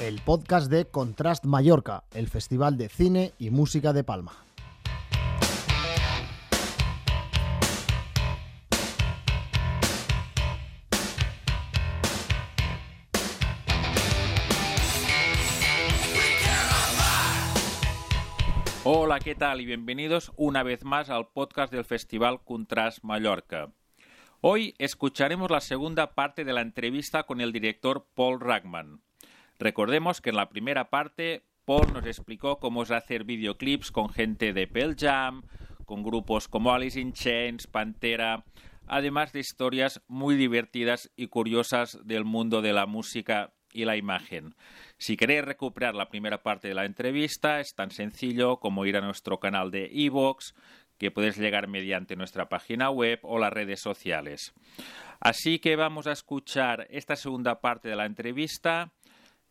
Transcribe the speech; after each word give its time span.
el 0.00 0.18
podcast 0.22 0.70
de 0.70 0.86
Contrast 0.86 1.44
Mallorca, 1.44 2.04
el 2.12 2.26
Festival 2.26 2.78
de 2.78 2.88
Cine 2.88 3.34
y 3.38 3.50
Música 3.50 3.92
de 3.92 4.02
Palma. 4.02 4.32
Hola, 18.84 19.20
¿qué 19.20 19.34
tal? 19.34 19.60
Y 19.60 19.66
bienvenidos 19.66 20.32
una 20.36 20.62
vez 20.62 20.82
más 20.82 21.10
al 21.10 21.28
podcast 21.28 21.70
del 21.70 21.84
Festival 21.84 22.42
Contrast 22.42 23.04
Mallorca. 23.04 23.70
Hoy 24.40 24.74
escucharemos 24.78 25.50
la 25.50 25.60
segunda 25.60 26.14
parte 26.14 26.46
de 26.46 26.54
la 26.54 26.62
entrevista 26.62 27.24
con 27.24 27.42
el 27.42 27.52
director 27.52 28.06
Paul 28.14 28.40
Ragman. 28.40 29.02
Recordemos 29.60 30.22
que 30.22 30.30
en 30.30 30.36
la 30.36 30.48
primera 30.48 30.88
parte 30.88 31.44
Paul 31.66 31.92
nos 31.92 32.06
explicó 32.06 32.58
cómo 32.58 32.82
es 32.82 32.90
hacer 32.90 33.24
videoclips 33.24 33.92
con 33.92 34.08
gente 34.08 34.54
de 34.54 34.66
Pearl 34.66 34.96
Jam, 34.98 35.42
con 35.84 36.02
grupos 36.02 36.48
como 36.48 36.72
Alice 36.72 36.98
in 36.98 37.12
Chains, 37.12 37.66
Pantera, 37.66 38.46
además 38.86 39.34
de 39.34 39.40
historias 39.40 40.00
muy 40.08 40.36
divertidas 40.36 41.12
y 41.14 41.26
curiosas 41.26 41.98
del 42.06 42.24
mundo 42.24 42.62
de 42.62 42.72
la 42.72 42.86
música 42.86 43.52
y 43.70 43.84
la 43.84 43.98
imagen. 43.98 44.54
Si 44.96 45.18
queréis 45.18 45.44
recuperar 45.44 45.94
la 45.94 46.08
primera 46.08 46.42
parte 46.42 46.68
de 46.68 46.74
la 46.74 46.86
entrevista, 46.86 47.60
es 47.60 47.74
tan 47.74 47.90
sencillo 47.90 48.60
como 48.60 48.86
ir 48.86 48.96
a 48.96 49.02
nuestro 49.02 49.40
canal 49.40 49.70
de 49.70 49.90
iVoox, 49.92 50.54
que 50.96 51.10
puedes 51.10 51.36
llegar 51.36 51.68
mediante 51.68 52.16
nuestra 52.16 52.48
página 52.48 52.88
web 52.88 53.20
o 53.24 53.38
las 53.38 53.52
redes 53.52 53.80
sociales. 53.80 54.54
Así 55.20 55.58
que 55.58 55.76
vamos 55.76 56.06
a 56.06 56.12
escuchar 56.12 56.86
esta 56.88 57.14
segunda 57.14 57.60
parte 57.60 57.90
de 57.90 57.96
la 57.96 58.06
entrevista 58.06 58.92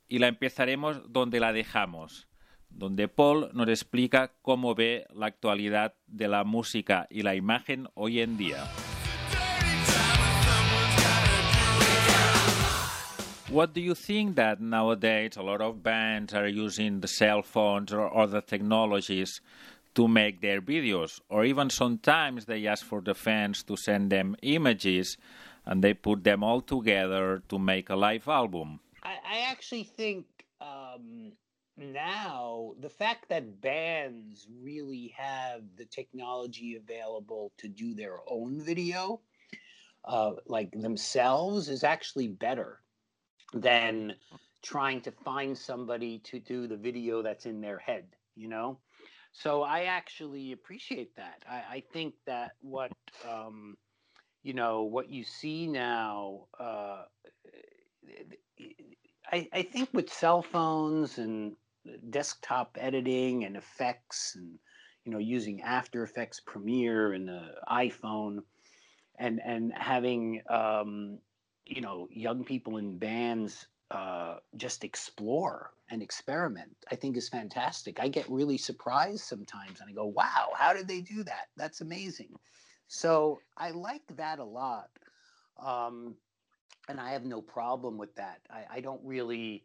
y 0.09 0.17
la 0.19 0.27
empezaremos 0.27 1.01
donde 1.13 1.39
la 1.39 1.53
dejamos, 1.53 2.27
donde 2.69 3.07
Paul 3.07 3.51
nos 3.53 3.69
explica 3.69 4.33
cómo 4.41 4.75
ve 4.75 5.05
la 5.13 5.27
actualidad 5.27 5.93
de 6.07 6.27
la 6.27 6.43
música 6.43 7.07
y 7.09 7.21
la 7.21 7.35
imagen 7.35 7.87
hoy 7.93 8.19
en 8.19 8.37
día. 8.37 8.65
What 13.51 13.73
do 13.73 13.81
you 13.81 13.95
think 13.95 14.35
that 14.35 14.59
nowadays 14.59 15.35
a 15.35 15.41
lot 15.41 15.61
of 15.61 15.81
bands 15.81 16.33
are 16.35 16.47
using 16.47 17.01
the 17.01 17.07
cell 17.07 17.41
phones 17.41 17.91
or 17.91 18.15
other 18.15 18.41
technologies 18.41 19.41
to 19.95 20.07
make 20.07 20.39
their 20.39 20.61
videos, 20.61 21.19
or 21.29 21.45
even 21.45 21.71
sometimes 21.71 22.45
they 22.45 22.67
ask 22.67 22.85
for 22.85 23.01
the 23.01 23.15
fans 23.15 23.63
to 23.63 23.75
send 23.75 24.11
them 24.11 24.35
images 24.43 25.17
and 25.65 25.83
they 25.83 25.95
put 25.95 26.23
them 26.23 26.43
all 26.43 26.61
together 26.61 27.41
to 27.49 27.57
make 27.57 27.89
a 27.89 27.95
live 27.95 28.27
album? 28.27 28.79
I, 29.09 29.37
I 29.37 29.39
actually 29.51 29.83
think 29.83 30.25
um, 30.61 31.31
now 31.77 32.73
the 32.79 32.89
fact 32.89 33.29
that 33.29 33.61
bands 33.61 34.47
really 34.61 35.13
have 35.17 35.61
the 35.77 35.85
technology 35.85 36.75
available 36.75 37.51
to 37.57 37.67
do 37.67 37.95
their 37.95 38.17
own 38.27 38.61
video, 38.61 39.21
uh, 40.05 40.33
like 40.45 40.71
themselves, 40.71 41.69
is 41.69 41.83
actually 41.83 42.27
better 42.27 42.81
than 43.53 44.13
trying 44.61 45.01
to 45.01 45.11
find 45.11 45.57
somebody 45.57 46.19
to 46.19 46.39
do 46.39 46.67
the 46.67 46.77
video 46.77 47.23
that's 47.23 47.45
in 47.47 47.61
their 47.61 47.79
head, 47.79 48.05
you 48.35 48.47
know? 48.47 48.77
So 49.31 49.63
I 49.63 49.83
actually 49.83 50.51
appreciate 50.51 51.15
that. 51.15 51.43
I, 51.49 51.77
I 51.77 51.83
think 51.93 52.13
that 52.27 52.51
what, 52.61 52.91
um, 53.27 53.75
you 54.43 54.53
know, 54.53 54.83
what 54.83 55.09
you 55.09 55.23
see 55.23 55.65
now, 55.65 56.47
uh, 56.59 57.03
I, 59.31 59.47
I 59.53 59.61
think 59.63 59.89
with 59.93 60.11
cell 60.11 60.41
phones 60.41 61.17
and 61.17 61.55
desktop 62.09 62.77
editing 62.79 63.45
and 63.45 63.55
effects 63.55 64.35
and, 64.35 64.59
you 65.05 65.11
know, 65.11 65.19
using 65.19 65.61
After 65.61 66.03
Effects 66.03 66.39
Premiere 66.39 67.13
and 67.13 67.27
the 67.27 67.55
iPhone 67.69 68.39
and, 69.17 69.39
and 69.43 69.73
having, 69.75 70.41
um, 70.49 71.19
you 71.69 71.81
know 71.81 72.07
young 72.11 72.43
people 72.43 72.77
in 72.77 72.97
bands 72.97 73.67
uh, 73.91 74.35
just 74.57 74.83
explore 74.83 75.71
and 75.89 76.01
experiment 76.03 76.75
i 76.91 76.95
think 76.95 77.17
is 77.17 77.29
fantastic. 77.29 77.99
I 77.99 78.07
get 78.07 78.29
really 78.29 78.57
surprised 78.57 79.21
sometimes 79.23 79.79
and 79.79 79.89
i 79.89 79.93
go 79.93 80.05
wow 80.05 80.49
how 80.55 80.73
did 80.73 80.87
they 80.87 81.01
do 81.01 81.23
that? 81.23 81.47
That's 81.55 81.81
amazing. 81.81 82.33
So 82.87 83.39
i 83.57 83.71
like 83.71 84.03
that 84.17 84.39
a 84.39 84.43
lot. 84.43 84.89
Um, 85.63 86.15
and 86.89 86.99
i 86.99 87.11
have 87.11 87.23
no 87.25 87.41
problem 87.41 87.97
with 87.97 88.13
that 88.15 88.39
I, 88.49 88.77
I, 88.77 88.79
don't 88.81 89.01
really 89.03 89.63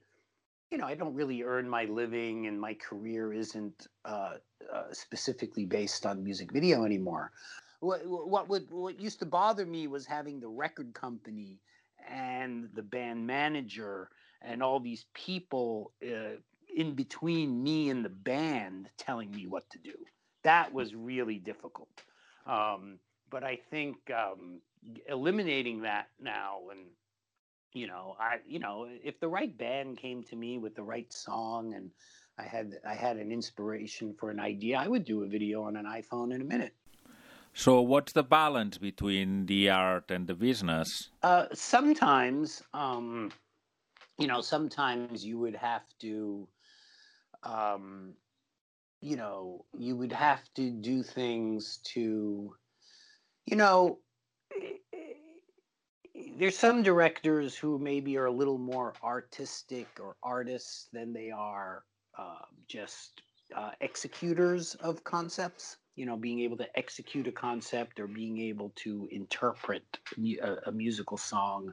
you 0.71 0.79
know 0.79 0.87
i 0.87 0.95
don't 0.95 1.15
really 1.15 1.43
earn 1.43 1.69
my 1.69 1.85
living 1.87 2.47
and 2.47 2.61
my 2.61 2.75
career 2.75 3.33
isn't 3.33 3.89
uh, 4.05 4.35
uh, 4.73 4.83
specifically 4.93 5.65
based 5.65 6.07
on 6.07 6.23
music 6.23 6.53
video 6.53 6.85
anymore 6.85 7.33
what, 7.81 8.03
what 8.07 8.49
would 8.49 8.71
what 8.71 9.01
used 9.01 9.19
to 9.19 9.27
bother 9.27 9.67
me 9.67 9.87
was 9.89 10.07
having 10.07 10.39
the 10.41 10.49
record 10.49 10.95
company 10.95 11.61
and 12.09 12.69
the 12.75 12.83
band 12.83 13.27
manager 13.27 14.11
and 14.43 14.63
all 14.63 14.81
these 14.81 15.07
people 15.15 15.93
uh, 16.05 16.37
in 16.75 16.95
between 16.95 17.63
me 17.63 17.91
and 17.91 18.05
the 18.05 18.11
band 18.11 18.89
telling 18.99 19.31
me 19.31 19.47
what 19.47 19.69
to 19.71 19.79
do. 19.79 19.95
That 20.43 20.73
was 20.73 20.95
really 20.95 21.39
difficult. 21.39 22.03
Um, 22.47 22.99
but 23.31 23.45
I 23.45 23.57
think 23.71 23.97
um, 24.11 24.61
eliminating 25.09 25.83
that 25.83 26.09
now 26.21 26.59
and 26.71 26.81
you 27.75 27.87
know 27.87 28.17
I 28.19 28.39
you 28.47 28.59
know 28.59 28.87
if 28.89 29.21
the 29.21 29.29
right 29.29 29.57
band 29.57 29.99
came 29.99 30.23
to 30.25 30.37
me 30.37 30.59
with 30.59 30.75
the 30.75 30.83
right 30.83 31.13
song 31.13 31.75
and 31.75 31.91
I 32.39 32.45
had 32.45 32.75
I 32.89 32.95
had 32.95 33.19
an 33.19 33.31
inspiration 33.31 34.15
for 34.19 34.31
an 34.31 34.41
idea 34.41 34.79
I 34.79 34.89
would 34.89 35.05
do 35.05 35.25
a 35.25 35.27
video 35.27 35.63
on 35.65 35.77
an 35.77 35.85
iPhone 35.85 36.35
in 36.35 36.41
a 36.41 36.45
minute. 36.45 36.75
So, 37.57 37.81
what's 37.81 38.13
the 38.13 38.25
balance 38.25 38.79
between 38.79 39.47
the 39.47 39.71
art 39.71 40.11
and 40.11 40.27
the 40.27 40.35
business? 40.35 41.11
Uh, 41.23 41.47
sometimes, 41.53 42.65
um, 42.75 43.31
you 44.19 44.27
know, 44.27 44.41
sometimes 44.41 45.25
you 45.25 45.39
would 45.39 45.55
have 45.55 45.85
to, 46.01 46.49
um, 47.45 48.15
you 49.01 49.15
know, 49.15 49.67
you 49.79 49.95
would 49.95 50.11
have 50.11 50.43
to 50.55 50.69
do 50.69 51.05
things 51.05 51.79
to, 51.95 52.57
you 53.47 53.57
know, 53.57 54.01
there's 56.39 56.59
some 56.59 56.83
directors 56.83 57.57
who 57.57 57.79
maybe 57.79 58.17
are 58.17 58.27
a 58.27 58.33
little 58.33 58.59
more 58.59 58.95
artistic 59.03 59.87
or 60.01 60.17
artists 60.23 60.89
than 60.93 61.13
they 61.13 61.31
are 61.31 61.85
uh, 62.19 62.45
just 62.69 63.23
uh, 63.55 63.71
executors 63.81 64.75
of 64.77 65.05
concepts 65.05 65.77
you 65.97 66.07
know 66.07 66.17
being 66.17 66.41
able 66.41 66.57
to 66.57 66.79
execute 66.79 67.27
a 67.29 67.33
concept 67.33 68.01
or 68.01 68.07
being 68.07 68.41
able 68.41 68.73
to 68.75 69.09
interpret 69.13 69.99
a, 70.19 70.57
a 70.67 70.73
musical 70.73 71.17
song 71.17 71.73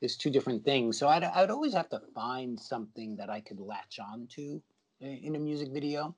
is 0.00 0.16
two 0.16 0.30
different 0.30 0.64
things. 0.64 0.98
So 0.98 1.08
I'd, 1.08 1.24
I'd 1.24 1.50
always 1.50 1.74
have 1.74 1.88
to 1.90 2.00
find 2.14 2.58
something 2.58 3.16
that 3.16 3.30
i 3.30 3.40
could 3.40 3.60
latch 3.60 3.98
on 3.98 4.28
to 4.32 4.62
in 5.00 5.36
a 5.36 5.38
music 5.38 5.72
video 5.72 6.14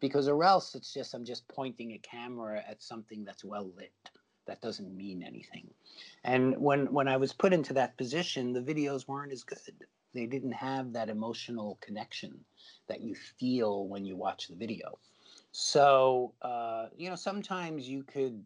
because 0.00 0.28
or 0.28 0.42
else 0.44 0.74
it's 0.74 0.92
just 0.92 1.14
i'm 1.14 1.24
just 1.24 1.46
pointing 1.48 1.92
a 1.92 1.98
camera 1.98 2.62
at 2.68 2.82
something 2.82 3.24
that's 3.24 3.44
well 3.44 3.70
lit 3.76 3.92
that 4.50 4.60
doesn't 4.60 4.96
mean 4.96 5.22
anything. 5.22 5.70
And 6.24 6.56
when 6.58 6.92
when 6.92 7.08
i 7.08 7.16
was 7.16 7.32
put 7.32 7.52
into 7.52 7.72
that 7.74 7.96
position 7.96 8.52
the 8.52 8.60
videos 8.60 9.06
weren't 9.08 9.32
as 9.32 9.44
good. 9.44 9.86
They 10.12 10.26
didn't 10.26 10.52
have 10.52 10.92
that 10.92 11.08
emotional 11.08 11.78
connection 11.80 12.44
that 12.88 13.00
you 13.00 13.14
feel 13.14 13.86
when 13.86 14.04
you 14.04 14.16
watch 14.16 14.48
the 14.48 14.56
video. 14.56 14.98
So, 15.52 16.34
uh, 16.42 16.86
you 16.96 17.08
know, 17.08 17.14
sometimes 17.14 17.88
you 17.88 18.02
could 18.02 18.44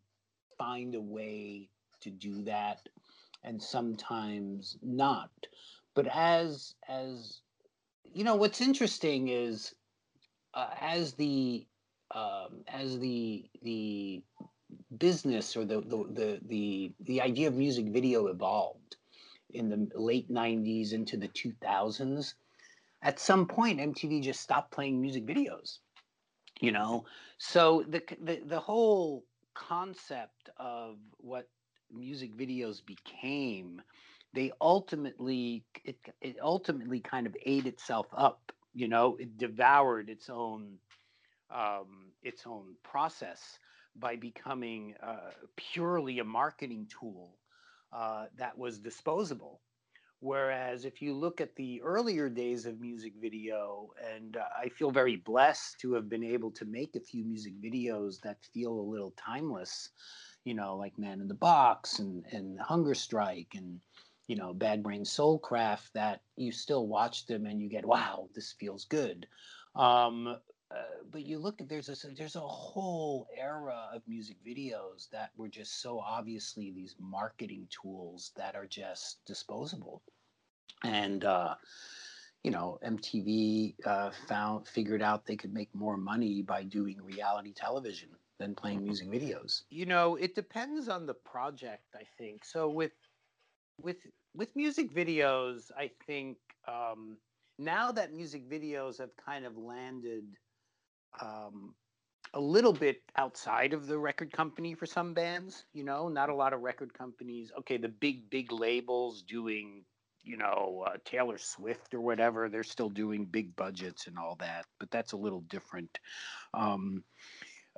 find 0.59 0.95
a 0.95 1.01
way 1.01 1.71
to 2.03 2.11
do 2.11 2.43
that 2.43 2.87
and 3.43 3.63
sometimes 3.63 4.77
not. 4.83 5.31
But 5.95 6.07
as 6.09 6.75
as 6.89 7.41
you 8.13 8.25
know, 8.25 8.37
what's 8.37 8.61
interesting 8.61 9.29
is 9.29 9.75
uh, 10.53 10.69
as 10.81 11.15
the 11.15 11.67
um, 12.11 12.63
as 12.69 12.99
the 12.99 13.49
the 13.63 14.23
business 14.99 15.57
or 15.57 15.65
the, 15.65 15.81
the 15.81 16.05
the 16.13 16.41
the 16.47 16.93
the 17.01 17.21
idea 17.21 17.49
of 17.49 17.55
music 17.55 17.87
video 17.89 18.27
evolved 18.27 18.97
in 19.51 19.69
the 19.69 19.89
late 19.99 20.31
90s 20.31 20.93
into 20.93 21.17
the 21.17 21.29
2000s 21.29 22.35
at 23.03 23.21
some 23.21 23.47
point 23.47 23.79
mtv 23.79 24.23
just 24.23 24.41
stopped 24.41 24.73
playing 24.73 25.01
music 25.01 25.27
videos 25.27 25.79
you 26.61 26.73
know? 26.73 27.05
So 27.39 27.85
the, 27.89 28.03
the 28.23 28.41
the 28.47 28.61
whole 28.61 29.25
concept 29.55 30.51
of 30.57 30.97
what 31.19 31.49
music 31.93 32.37
videos 32.37 32.85
became 32.85 33.81
they 34.33 34.51
ultimately 34.61 35.65
it, 35.85 35.97
it 36.21 36.37
ultimately 36.43 36.99
kind 37.01 37.27
of 37.27 37.37
ate 37.47 37.67
itself 37.67 38.07
up 38.17 38.53
you 38.77 38.89
know? 38.89 39.17
It 39.21 39.39
devoured 39.39 40.11
its 40.11 40.29
own 40.29 40.79
um, 41.55 42.13
its 42.23 42.43
own 42.47 42.75
process 42.83 43.59
by 43.97 44.17
becoming 44.17 44.95
uh, 45.03 45.31
purely 45.57 46.19
a 46.19 46.25
marketing 46.25 46.87
tool 46.89 47.37
uh, 47.93 48.27
that 48.37 48.57
was 48.59 48.79
disposable 48.79 49.61
Whereas 50.25 50.87
if 50.87 51.03
you 51.03 51.13
look 51.13 51.43
at 51.43 51.55
the 51.55 51.83
earlier 51.83 52.31
days 52.31 52.65
of 52.65 52.81
music 52.81 53.13
video, 53.21 53.91
and 54.11 54.39
uh, 54.39 54.45
I 54.59 54.71
feel 54.71 54.91
very 54.91 55.17
blessed 55.17 55.79
to 55.81 55.93
have 55.93 56.09
been 56.09 56.25
able 56.25 56.51
to 56.53 56.65
make 56.65 56.97
a 56.97 57.01
few 57.01 57.27
music 57.27 57.53
videos 57.61 58.23
that 58.23 58.39
feel 58.55 58.73
a 58.73 58.91
little 58.91 59.13
timeless, 59.19 59.91
you 60.47 60.55
know, 60.55 60.77
like 60.77 60.99
Man 60.99 61.21
in 61.21 61.29
the 61.29 61.35
Box 61.35 61.99
and, 61.99 62.25
and 62.33 62.59
Hunger 62.59 62.95
Strike 62.95 63.53
and, 63.55 63.81
you 64.27 64.37
know, 64.37 64.55
Bad 64.55 64.83
Brain 64.83 65.03
Soulcraft, 65.03 65.93
that 65.93 66.23
you 66.37 66.53
still 66.53 66.87
watch 66.87 67.27
them 67.27 67.45
and 67.45 67.61
you 67.61 67.69
get, 67.69 67.85
wow, 67.85 68.31
this 68.35 68.55
feels 68.59 68.87
good. 68.87 69.27
Um, 69.77 70.39
uh, 70.75 70.83
but 71.11 71.25
you 71.25 71.39
look 71.39 71.61
at 71.61 71.69
there's 71.69 71.89
a 71.89 72.09
there's 72.17 72.37
a 72.37 72.41
whole 72.41 73.27
era 73.39 73.89
of 73.93 74.03
music 74.09 74.37
videos 74.47 75.09
that 75.11 75.31
were 75.37 75.49
just 75.49 75.81
so 75.81 76.01
obviously 76.01 76.73
these 76.73 76.97
marketing 76.99 77.69
tools 77.71 78.33
that 78.37 78.57
are 78.57 78.67
just 78.67 79.19
disposable. 79.27 80.03
And 80.83 81.25
uh, 81.25 81.55
you 82.43 82.51
know 82.51 82.79
mtv 82.85 83.75
uh, 83.87 84.11
found 84.29 84.67
figured 84.69 85.03
out 85.03 85.25
they 85.27 85.37
could 85.37 85.55
make 85.55 85.75
more 85.75 85.97
money 85.97 86.43
by 86.43 86.63
doing 86.63 87.01
reality 87.03 87.53
television 87.55 88.11
than 88.39 88.55
playing 88.55 88.83
music 88.83 89.09
videos. 89.09 89.63
You 89.71 89.87
know 89.87 90.17
it 90.17 90.35
depends 90.35 90.89
on 90.89 91.07
the 91.07 91.15
project 91.15 91.85
i 91.95 92.05
think. 92.19 92.45
So 92.45 92.69
with 92.69 92.93
with 93.81 93.99
with 94.35 94.55
music 94.57 94.95
videos 94.95 95.71
i 95.79 95.91
think 96.07 96.37
um, 96.67 97.17
now 97.59 97.93
that 97.93 98.13
music 98.13 98.49
videos 98.49 98.99
have 98.99 99.11
kind 99.17 99.45
of 99.45 99.57
landed 99.57 100.25
um, 101.21 101.75
a 102.35 102.41
little 102.41 102.73
bit 102.73 103.03
outside 103.17 103.73
of 103.73 103.87
the 103.87 103.99
record 103.99 104.33
company 104.33 104.75
for 104.75 104.87
some 104.87 105.15
bands. 105.15 105.65
You 105.73 105.85
know, 105.85 106.09
not 106.09 106.31
a 106.31 106.35
lot 106.35 106.53
of 106.53 106.61
record 106.61 106.93
companies. 106.93 107.53
Okay, 107.61 107.77
the 107.77 107.89
big 107.89 108.29
big 108.31 108.53
labels 108.53 109.23
doing 109.23 109.85
you 110.23 110.37
know 110.37 110.85
uh, 110.87 110.97
Taylor 111.05 111.39
Swift 111.39 111.95
or 111.95 112.01
whatever. 112.01 112.49
They're 112.49 112.63
still 112.63 112.91
doing 112.91 113.25
big 113.25 113.55
budgets 113.57 114.07
and 114.07 114.19
all 114.19 114.37
that, 114.41 114.67
but 114.81 114.91
that's 114.91 115.13
a 115.13 115.17
little 115.17 115.43
different. 115.43 115.99
Um, 116.53 117.05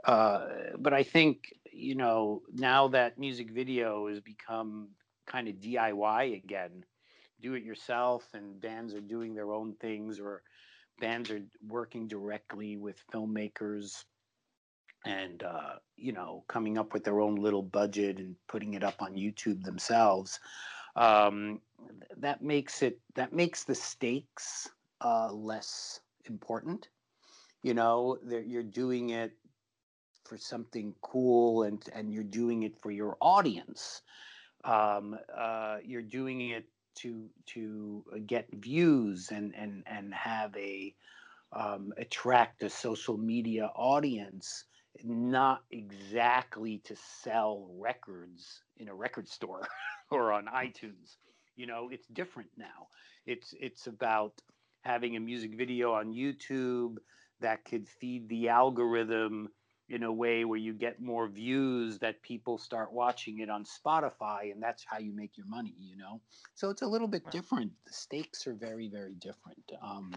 uh, 0.05 0.47
but 0.79 0.94
I 0.94 1.03
think 1.03 1.53
you 1.71 1.94
know 1.94 2.43
now 2.53 2.89
that 2.89 3.19
music 3.19 3.50
video 3.50 4.09
has 4.09 4.21
become 4.21 4.89
kind 5.27 5.49
of 5.49 5.56
DIY 5.56 6.37
again, 6.37 6.85
do 7.41 7.55
it 7.55 7.65
yourself, 7.65 8.25
and 8.32 8.61
bands 8.61 8.94
are 8.94 9.00
doing 9.00 9.35
their 9.35 9.53
own 9.53 9.75
things 9.75 10.19
or 10.21 10.43
bands 11.00 11.31
are 11.31 11.43
working 11.66 12.08
directly 12.08 12.76
with 12.76 13.02
filmmakers 13.12 14.04
and 15.04 15.43
uh, 15.43 15.75
you 15.96 16.12
know 16.12 16.44
coming 16.48 16.78
up 16.78 16.93
with 16.93 17.04
their 17.04 17.20
own 17.20 17.37
little 17.37 17.62
budget 17.62 18.19
and 18.19 18.34
putting 18.48 18.75
it 18.75 18.82
up 18.82 19.00
on 19.00 19.14
youtube 19.14 19.62
themselves 19.64 20.40
um, 20.96 21.60
that 22.16 22.43
makes 22.43 22.82
it 22.82 22.98
that 23.14 23.32
makes 23.32 23.64
the 23.64 23.75
stakes 23.75 24.69
uh, 25.02 25.32
less 25.32 26.00
important. 26.25 26.88
You 27.62 27.75
know 27.75 28.19
you're 28.25 28.62
doing 28.62 29.10
it 29.10 29.32
for 30.25 30.37
something 30.37 30.94
cool 31.02 31.64
and 31.64 31.82
and 31.94 32.12
you're 32.12 32.25
doing 32.25 32.62
it 32.62 32.76
for 32.81 32.90
your 32.90 33.16
audience. 33.20 34.02
Um, 34.64 35.16
uh, 35.37 35.78
you're 35.84 36.02
doing 36.02 36.50
it 36.50 36.66
to 36.96 37.28
to 37.46 38.04
uh, 38.12 38.19
get 38.26 38.46
views 38.52 39.31
and 39.31 39.54
and 39.54 39.82
and 39.87 40.12
have 40.14 40.54
a 40.56 40.94
um, 41.52 41.93
attract 41.96 42.62
a 42.62 42.70
social 42.70 43.16
media 43.16 43.70
audience 43.76 44.64
not 45.04 45.62
exactly 45.70 46.78
to 46.84 46.96
sell 47.22 47.69
records 47.78 48.62
in 48.78 48.88
a 48.88 48.94
record 48.94 49.28
store 49.28 49.66
or 50.10 50.32
on 50.32 50.46
iTunes. 50.46 51.16
You 51.56 51.66
know 51.66 51.88
it's 51.90 52.06
different 52.08 52.50
now. 52.56 52.88
It's 53.26 53.54
it's 53.60 53.87
about 53.87 54.32
having 54.82 55.16
a 55.16 55.20
music 55.20 55.56
video 55.56 55.93
on 55.93 56.14
YouTube 56.14 56.96
that 57.40 57.64
could 57.64 57.88
feed 57.88 58.28
the 58.28 58.48
algorithm 58.48 59.48
in 59.88 60.03
a 60.03 60.12
way 60.12 60.44
where 60.44 60.59
you 60.59 60.73
get 60.73 61.00
more 61.00 61.29
views 61.29 61.99
that 62.00 62.21
people 62.23 62.59
start 62.59 62.93
watching 62.93 63.38
it 63.38 63.49
on 63.49 63.65
Spotify 63.65 64.53
and 64.53 64.61
that's 64.61 64.85
how 64.85 64.99
you 64.99 65.12
make 65.12 65.37
your 65.37 65.47
money, 65.47 65.75
you 65.79 65.97
know? 65.97 66.21
So 66.55 66.71
it's 66.71 66.83
a 66.83 66.87
little 66.87 67.06
bit 67.06 67.31
different. 67.31 67.73
The 67.87 67.93
stakes 67.93 68.47
are 68.47 68.55
very, 68.55 68.88
very 68.88 69.15
different. 69.15 69.62
Um, 69.81 70.12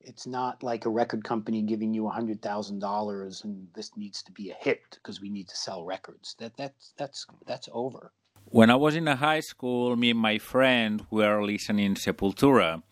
it's 0.00 0.26
not 0.26 0.62
like 0.62 0.84
a 0.84 0.90
record 0.90 1.24
company 1.24 1.62
giving 1.62 1.94
you 1.94 2.06
a 2.06 2.10
hundred 2.10 2.42
thousand 2.42 2.80
dollars 2.80 3.44
and 3.44 3.68
this 3.74 3.96
needs 3.96 4.22
to 4.24 4.32
be 4.32 4.50
a 4.50 4.54
hit 4.54 4.80
because 4.90 5.20
we 5.20 5.30
need 5.30 5.48
to 5.48 5.56
sell 5.56 5.84
records. 5.84 6.34
That 6.38 6.56
that's 6.56 6.92
that's 6.98 7.26
that's 7.46 7.68
over. 7.72 8.12
When 8.46 8.68
I 8.68 8.74
was 8.74 8.96
in 8.96 9.08
a 9.08 9.16
high 9.16 9.40
school, 9.40 9.96
me 9.96 10.10
and 10.10 10.18
my 10.18 10.38
friend 10.38 11.06
were 11.10 11.42
listening 11.42 11.94
Sepultura 11.94 12.82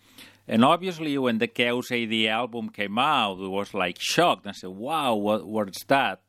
and 0.48 0.64
obviously, 0.64 1.16
when 1.18 1.38
the 1.38 1.46
Chaos 1.46 1.92
AD 1.92 2.12
album 2.26 2.70
came 2.70 2.98
out, 2.98 3.38
it 3.40 3.48
was 3.48 3.74
like 3.74 3.98
shocked. 4.00 4.46
I 4.46 4.52
said, 4.52 4.70
"Wow, 4.70 5.14
what 5.14 5.46
what's 5.46 5.84
that?" 5.84 6.20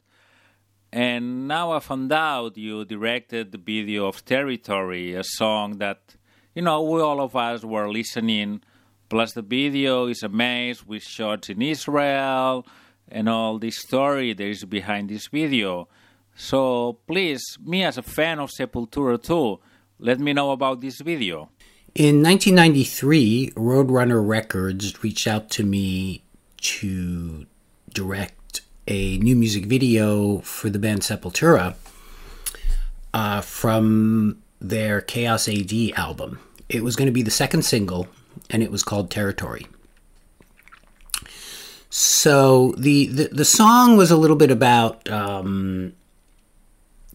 And 0.94 1.48
now 1.48 1.72
I 1.72 1.80
found 1.80 2.12
out 2.12 2.58
you 2.58 2.86
directed 2.86 3.52
the 3.52 3.58
video 3.58 4.08
of 4.08 4.26
Territory, 4.26 5.14
a 5.14 5.24
song 5.24 5.78
that 5.78 6.16
you 6.54 6.62
know 6.62 6.82
we 6.84 7.02
all 7.02 7.22
of 7.22 7.36
us 7.36 7.64
were 7.64 7.90
listening. 7.92 8.62
Plus, 9.10 9.34
the 9.34 9.42
video 9.42 10.08
is 10.08 10.24
amazing 10.24 10.86
with 10.88 11.04
shots 11.04 11.50
in 11.50 11.62
Israel 11.62 12.66
and 13.12 13.28
all 13.28 13.60
this 13.60 13.78
story 13.78 14.34
there 14.34 14.50
is 14.50 14.64
behind 14.64 15.10
this 15.10 15.28
video. 15.28 15.88
So 16.36 17.00
please, 17.06 17.44
me 17.64 17.84
as 17.84 17.98
a 17.98 18.02
fan 18.02 18.40
of 18.40 18.50
Sepultura 18.50 19.22
too, 19.22 19.60
let 20.00 20.20
me 20.20 20.34
know 20.34 20.52
about 20.52 20.82
this 20.82 21.02
video. 21.02 21.50
In 21.94 22.24
1993, 22.24 23.52
Roadrunner 23.56 24.26
Records 24.26 25.04
reached 25.04 25.28
out 25.28 25.50
to 25.50 25.64
me 25.66 26.24
to 26.62 27.46
direct 27.94 28.62
a 28.88 29.18
new 29.18 29.36
music 29.36 29.66
video 29.66 30.40
for 30.40 30.70
the 30.70 30.80
band 30.80 31.02
Sepultura 31.02 31.76
uh, 33.14 33.42
from 33.42 34.42
their 34.62 35.02
Chaos 35.02 35.50
AD 35.50 35.74
album. 35.98 36.40
It 36.70 36.82
was 36.82 36.96
going 36.96 37.08
to 37.08 37.12
be 37.12 37.24
the 37.24 37.30
second 37.30 37.64
single, 37.64 38.08
and 38.50 38.64
it 38.64 38.72
was 38.72 38.84
called 38.84 39.12
Territory. 39.12 39.68
So 41.90 42.74
the, 42.78 43.08
the, 43.08 43.28
the 43.34 43.46
song 43.46 43.98
was 43.98 44.12
a 44.12 44.18
little 44.18 44.38
bit 44.38 44.50
about 44.50 45.10
um, 45.10 45.92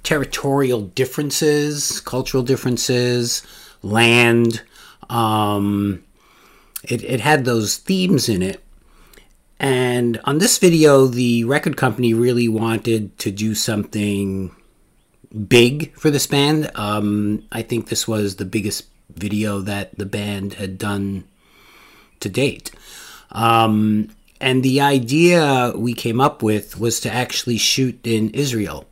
territorial 0.02 0.82
differences, 0.82 1.98
cultural 2.02 2.42
differences, 2.42 3.42
land. 3.82 4.62
Um, 5.08 6.04
it, 6.82 7.02
it 7.04 7.20
had 7.20 7.44
those 7.44 7.76
themes 7.76 8.28
in 8.28 8.42
it. 8.42 8.62
And 9.58 10.20
on 10.24 10.38
this 10.38 10.58
video, 10.58 11.06
the 11.06 11.44
record 11.44 11.76
company 11.76 12.12
really 12.12 12.48
wanted 12.48 13.18
to 13.18 13.30
do 13.30 13.54
something 13.54 14.54
big 15.48 15.96
for 15.98 16.10
this 16.10 16.26
band. 16.26 16.70
Um, 16.74 17.44
I 17.50 17.62
think 17.62 17.88
this 17.88 18.06
was 18.06 18.36
the 18.36 18.44
biggest 18.44 18.86
video 19.14 19.60
that 19.60 19.96
the 19.98 20.06
band 20.06 20.54
had 20.54 20.78
done 20.78 21.24
to 22.20 22.28
date. 22.28 22.70
Um, 23.32 24.10
and 24.40 24.62
the 24.62 24.80
idea 24.80 25.72
we 25.74 25.94
came 25.94 26.20
up 26.20 26.42
with 26.42 26.78
was 26.78 27.00
to 27.00 27.12
actually 27.12 27.56
shoot 27.56 28.06
in 28.06 28.30
Israel. 28.30 28.86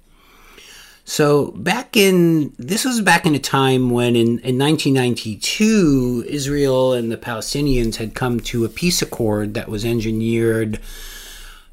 So 1.04 1.50
back 1.52 1.96
in 1.96 2.54
this 2.58 2.84
was 2.84 3.02
back 3.02 3.26
in 3.26 3.34
a 3.34 3.38
time 3.38 3.90
when 3.90 4.16
in, 4.16 4.38
in 4.38 4.58
1992 4.58 6.24
Israel 6.26 6.94
and 6.94 7.12
the 7.12 7.18
Palestinians 7.18 7.96
had 7.96 8.14
come 8.14 8.40
to 8.40 8.64
a 8.64 8.70
peace 8.70 9.02
accord 9.02 9.52
that 9.54 9.68
was 9.68 9.84
engineered 9.84 10.80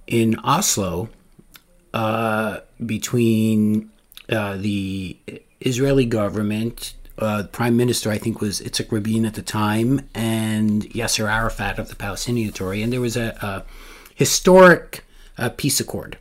in 0.06 0.36
Oslo 0.44 1.10
uh, 1.94 2.60
between 2.86 3.90
uh, 4.30 4.58
the 4.58 5.18
Israeli 5.62 6.06
government, 6.06 6.94
uh, 7.18 7.44
Prime 7.52 7.78
Minister 7.78 8.12
I 8.12 8.18
think 8.18 8.42
was 8.42 8.60
Yitzhak 8.60 8.92
Rabin 8.92 9.26
at 9.26 9.36
the 9.36 9.42
time, 9.42 10.10
and 10.14 10.84
Yasser 10.90 11.30
Arafat 11.30 11.80
of 11.80 11.90
the 11.90 11.96
Palestinian 11.96 12.50
Authority, 12.50 12.82
and 12.82 12.92
there 12.92 13.02
was 13.02 13.16
a, 13.16 13.38
a 13.42 13.64
historic 14.14 15.06
uh, 15.38 15.50
peace 15.50 15.80
accord. 15.80 16.18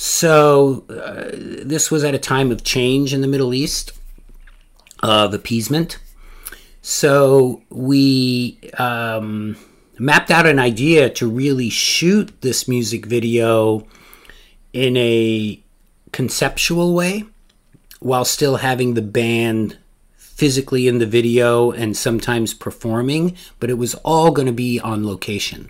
So 0.00 0.84
uh, 0.88 1.30
this 1.32 1.90
was 1.90 2.04
at 2.04 2.14
a 2.14 2.20
time 2.20 2.52
of 2.52 2.62
change 2.62 3.12
in 3.12 3.20
the 3.20 3.26
Middle 3.26 3.52
East, 3.52 3.90
of 5.00 5.34
appeasement. 5.34 5.98
So 6.82 7.62
we 7.68 8.60
um, 8.78 9.56
mapped 9.98 10.30
out 10.30 10.46
an 10.46 10.60
idea 10.60 11.10
to 11.10 11.28
really 11.28 11.68
shoot 11.68 12.42
this 12.42 12.68
music 12.68 13.06
video 13.06 13.88
in 14.72 14.96
a 14.96 15.60
conceptual 16.12 16.94
way 16.94 17.24
while 17.98 18.24
still 18.24 18.58
having 18.58 18.94
the 18.94 19.02
band 19.02 19.78
physically 20.16 20.86
in 20.86 20.98
the 20.98 21.06
video 21.06 21.72
and 21.72 21.96
sometimes 21.96 22.54
performing, 22.54 23.36
but 23.58 23.68
it 23.68 23.78
was 23.78 23.96
all 24.04 24.30
going 24.30 24.46
to 24.46 24.52
be 24.52 24.78
on 24.78 25.04
location. 25.04 25.68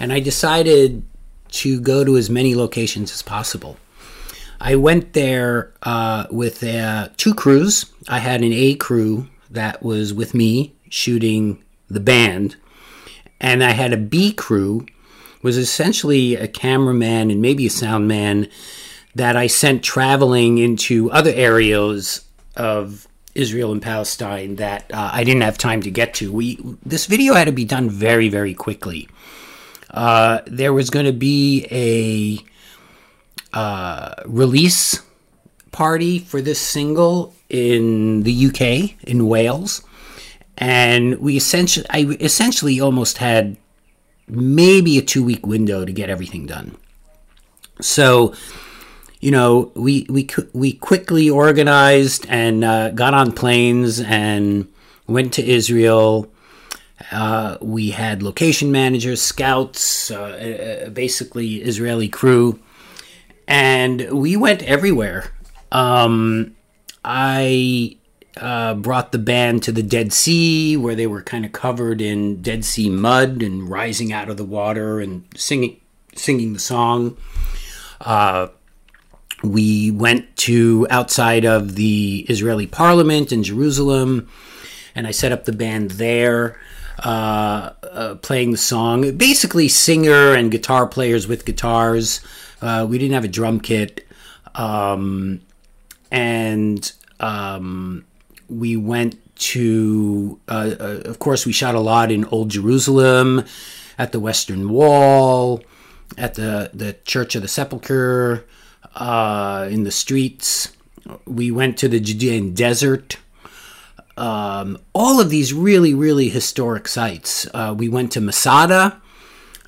And 0.00 0.12
I 0.12 0.18
decided 0.18 1.04
to 1.52 1.80
go 1.80 2.04
to 2.04 2.16
as 2.16 2.30
many 2.30 2.54
locations 2.54 3.12
as 3.12 3.22
possible. 3.22 3.76
I 4.60 4.74
went 4.74 5.12
there 5.12 5.72
uh, 5.82 6.26
with 6.30 6.64
uh, 6.64 7.10
two 7.16 7.34
crews. 7.34 7.86
I 8.08 8.18
had 8.18 8.42
an 8.42 8.52
A 8.52 8.74
crew 8.74 9.28
that 9.50 9.82
was 9.82 10.12
with 10.12 10.34
me 10.34 10.74
shooting 10.88 11.62
the 11.88 12.00
band, 12.00 12.56
and 13.40 13.62
I 13.62 13.70
had 13.70 13.92
a 13.92 13.96
B 13.96 14.32
crew, 14.32 14.86
was 15.42 15.56
essentially 15.56 16.34
a 16.34 16.48
cameraman 16.48 17.30
and 17.30 17.40
maybe 17.40 17.66
a 17.66 17.70
sound 17.70 18.08
man 18.08 18.48
that 19.14 19.36
I 19.36 19.46
sent 19.46 19.82
traveling 19.82 20.58
into 20.58 21.10
other 21.10 21.32
areas 21.32 22.24
of 22.56 23.06
Israel 23.34 23.70
and 23.72 23.80
Palestine 23.80 24.56
that 24.56 24.90
uh, 24.92 25.10
I 25.12 25.22
didn't 25.22 25.42
have 25.42 25.58
time 25.58 25.80
to 25.82 25.90
get 25.90 26.14
to. 26.14 26.32
We 26.32 26.58
this 26.84 27.06
video 27.06 27.34
had 27.34 27.44
to 27.44 27.52
be 27.52 27.64
done 27.64 27.88
very 27.88 28.28
very 28.28 28.54
quickly. 28.54 29.08
Uh, 29.90 30.40
there 30.46 30.72
was 30.72 30.90
going 30.90 31.06
to 31.06 31.12
be 31.12 31.66
a 31.70 33.56
uh, 33.56 34.14
release 34.26 35.00
party 35.72 36.18
for 36.18 36.40
this 36.40 36.60
single 36.60 37.34
in 37.48 38.22
the 38.22 38.46
UK 38.46 39.02
in 39.08 39.26
Wales, 39.26 39.82
and 40.56 41.18
we 41.18 41.36
essentially 41.36 41.86
I 41.90 42.16
essentially 42.20 42.80
almost 42.80 43.18
had 43.18 43.56
maybe 44.26 44.98
a 44.98 45.02
two 45.02 45.24
week 45.24 45.46
window 45.46 45.84
to 45.84 45.92
get 45.92 46.10
everything 46.10 46.46
done. 46.46 46.76
So 47.80 48.34
you 49.20 49.30
know, 49.30 49.72
we 49.74 50.06
we 50.08 50.28
we 50.52 50.72
quickly 50.74 51.28
organized 51.28 52.26
and 52.28 52.64
uh, 52.64 52.90
got 52.90 53.14
on 53.14 53.32
planes 53.32 54.00
and 54.00 54.68
went 55.06 55.32
to 55.34 55.44
Israel. 55.44 56.30
Uh, 57.12 57.56
we 57.60 57.90
had 57.90 58.22
location 58.22 58.72
managers, 58.72 59.22
scouts, 59.22 60.10
uh, 60.10 60.84
uh 60.86 60.90
basically 60.90 61.56
Israeli 61.56 62.08
crew, 62.08 62.58
and 63.46 64.10
we 64.10 64.36
went 64.36 64.62
everywhere. 64.62 65.32
Um, 65.70 66.56
I 67.04 67.96
uh, 68.36 68.74
brought 68.74 69.12
the 69.12 69.18
band 69.18 69.62
to 69.64 69.72
the 69.72 69.82
Dead 69.82 70.12
Sea, 70.12 70.76
where 70.76 70.94
they 70.94 71.06
were 71.06 71.22
kind 71.22 71.44
of 71.44 71.52
covered 71.52 72.00
in 72.00 72.42
Dead 72.42 72.64
Sea 72.64 72.90
mud 72.90 73.42
and 73.42 73.68
rising 73.68 74.12
out 74.12 74.28
of 74.28 74.36
the 74.36 74.44
water 74.44 75.00
and 75.00 75.24
singing 75.36 75.80
singing 76.14 76.52
the 76.52 76.58
song. 76.58 77.16
Uh, 78.00 78.48
we 79.42 79.90
went 79.90 80.36
to 80.36 80.86
outside 80.90 81.44
of 81.44 81.76
the 81.76 82.26
Israeli 82.28 82.66
parliament 82.66 83.32
in 83.32 83.42
Jerusalem, 83.42 84.28
and 84.94 85.06
I 85.06 85.12
set 85.12 85.32
up 85.32 85.44
the 85.44 85.52
band 85.52 85.92
there, 85.92 86.60
playing 87.02 88.52
the 88.52 88.56
song. 88.58 89.16
Basically, 89.16 89.68
singer 89.68 90.34
and 90.34 90.50
guitar 90.50 90.86
players 90.86 91.26
with 91.26 91.44
guitars. 91.44 92.20
Uh, 92.60 92.86
we 92.88 92.98
didn't 92.98 93.14
have 93.14 93.24
a 93.24 93.28
drum 93.28 93.60
kit. 93.60 94.06
Um, 94.54 95.40
and 96.10 96.90
um, 97.20 98.04
we 98.48 98.76
went 98.76 99.16
to, 99.38 100.40
uh, 100.48 100.74
uh, 100.80 101.00
of 101.04 101.18
course, 101.18 101.46
we 101.46 101.52
shot 101.52 101.74
a 101.74 101.80
lot 101.80 102.10
in 102.10 102.24
Old 102.26 102.50
Jerusalem, 102.50 103.44
at 103.98 104.12
the 104.12 104.20
Western 104.20 104.68
Wall, 104.68 105.62
at 106.16 106.34
the, 106.34 106.70
the 106.72 106.96
Church 107.04 107.34
of 107.34 107.42
the 107.42 107.48
Sepulchre 107.48 108.44
uh, 108.94 109.68
in 109.70 109.84
the 109.84 109.90
streets. 109.90 110.72
We 111.26 111.50
went 111.50 111.78
to 111.78 111.88
the 111.88 112.00
Judean 112.00 112.54
desert. 112.54 113.18
Um, 114.18 114.78
all 114.94 115.20
of 115.20 115.30
these 115.30 115.54
really, 115.54 115.94
really 115.94 116.28
historic 116.28 116.88
sites. 116.88 117.46
Uh, 117.54 117.72
we 117.76 117.88
went 117.88 118.10
to 118.12 118.20
Masada, 118.20 119.00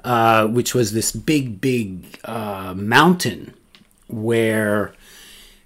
uh, 0.02 0.48
which 0.48 0.74
was 0.74 0.92
this 0.92 1.12
big, 1.12 1.60
big 1.60 2.18
uh, 2.24 2.74
mountain 2.76 3.54
where 4.08 4.92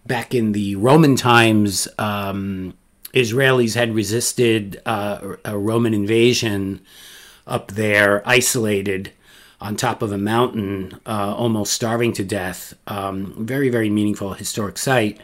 back 0.05 0.35
in 0.35 0.53
the 0.53 0.77
Roman 0.77 1.17
times, 1.17 1.89
um, 1.99 2.75
Israelis 3.15 3.75
had 3.75 3.95
resisted 3.95 4.83
uh, 4.85 5.37
a 5.47 5.57
Roman 5.57 5.95
invasion 5.95 6.83
up 7.47 7.71
there, 7.73 8.23
isolated 8.29 9.13
on 9.63 9.77
top 9.77 10.03
of 10.03 10.13
a 10.13 10.19
mountain, 10.19 11.01
uh, 11.07 11.35
almost 11.35 11.73
starving 11.73 12.13
to 12.13 12.25
death. 12.25 12.75
Um, 12.87 13.35
very, 13.39 13.71
very 13.71 13.89
meaningful 13.89 14.35
historic 14.35 14.77
site. 14.77 15.19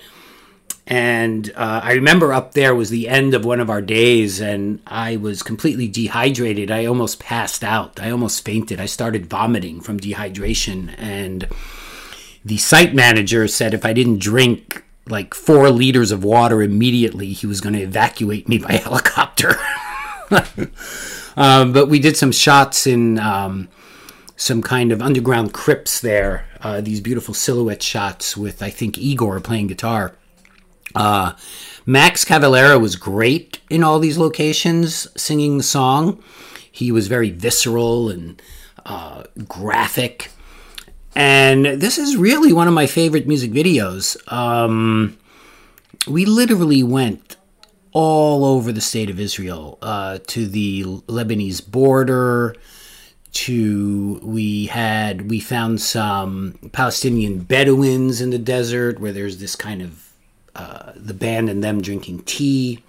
And 0.86 1.52
uh, 1.54 1.80
I 1.84 1.92
remember 1.92 2.32
up 2.32 2.54
there 2.54 2.74
was 2.74 2.90
the 2.90 3.08
end 3.08 3.32
of 3.32 3.44
one 3.44 3.60
of 3.60 3.70
our 3.70 3.80
days, 3.80 4.40
and 4.40 4.80
I 4.86 5.16
was 5.16 5.42
completely 5.42 5.86
dehydrated. 5.86 6.70
I 6.70 6.84
almost 6.84 7.20
passed 7.20 7.62
out. 7.62 8.00
I 8.00 8.10
almost 8.10 8.44
fainted. 8.44 8.80
I 8.80 8.86
started 8.86 9.26
vomiting 9.30 9.80
from 9.80 10.00
dehydration. 10.00 10.92
And 10.98 11.46
the 12.44 12.56
site 12.56 12.92
manager 12.92 13.46
said 13.46 13.72
if 13.72 13.84
I 13.84 13.92
didn't 13.92 14.18
drink 14.18 14.84
like 15.06 15.32
four 15.32 15.70
liters 15.70 16.10
of 16.10 16.24
water 16.24 16.60
immediately, 16.60 17.32
he 17.32 17.46
was 17.46 17.60
going 17.60 17.74
to 17.74 17.82
evacuate 17.82 18.48
me 18.48 18.58
by 18.58 18.72
helicopter. 18.84 19.56
um, 21.36 21.72
but 21.72 21.86
we 21.86 22.00
did 22.00 22.16
some 22.16 22.32
shots 22.32 22.86
in. 22.86 23.18
Um, 23.18 23.68
some 24.40 24.62
kind 24.62 24.90
of 24.90 25.02
underground 25.02 25.52
crypts 25.52 26.00
there. 26.00 26.46
Uh, 26.62 26.80
these 26.80 27.02
beautiful 27.02 27.34
silhouette 27.34 27.82
shots 27.82 28.38
with, 28.38 28.62
I 28.62 28.70
think, 28.70 28.96
Igor 28.96 29.38
playing 29.40 29.66
guitar. 29.66 30.14
Uh, 30.94 31.32
Max 31.86 32.24
Cavalera 32.24 32.80
was 32.80 32.96
great 32.96 33.60
in 33.70 33.82
all 33.82 33.98
these 33.98 34.18
locations 34.18 35.08
singing 35.20 35.58
the 35.58 35.64
song. 35.64 36.22
He 36.70 36.92
was 36.92 37.08
very 37.08 37.30
visceral 37.30 38.10
and 38.10 38.40
uh, 38.86 39.24
graphic. 39.48 40.30
And 41.14 41.66
this 41.66 41.98
is 41.98 42.16
really 42.16 42.52
one 42.52 42.68
of 42.68 42.74
my 42.74 42.86
favorite 42.86 43.26
music 43.26 43.50
videos. 43.50 44.16
Um, 44.32 45.18
we 46.06 46.24
literally 46.24 46.82
went 46.82 47.36
all 47.92 48.44
over 48.44 48.70
the 48.72 48.80
state 48.80 49.10
of 49.10 49.18
Israel 49.18 49.78
uh, 49.82 50.18
to 50.28 50.46
the 50.46 50.84
Lebanese 50.84 51.68
border, 51.68 52.54
to 53.32 54.20
we 54.22 54.66
had 54.66 55.30
we 55.30 55.40
found 55.40 55.80
some 55.80 56.58
Palestinian 56.72 57.40
Bedouins 57.40 58.20
in 58.20 58.30
the 58.30 58.38
desert 58.38 58.98
where 59.00 59.12
there's 59.12 59.38
this 59.38 59.54
kind 59.54 59.82
of 59.82 60.09
uh, 60.54 60.92
the 60.96 61.14
band 61.14 61.48
and 61.48 61.62
them 61.62 61.80
drinking 61.80 62.22
tea. 62.22 62.82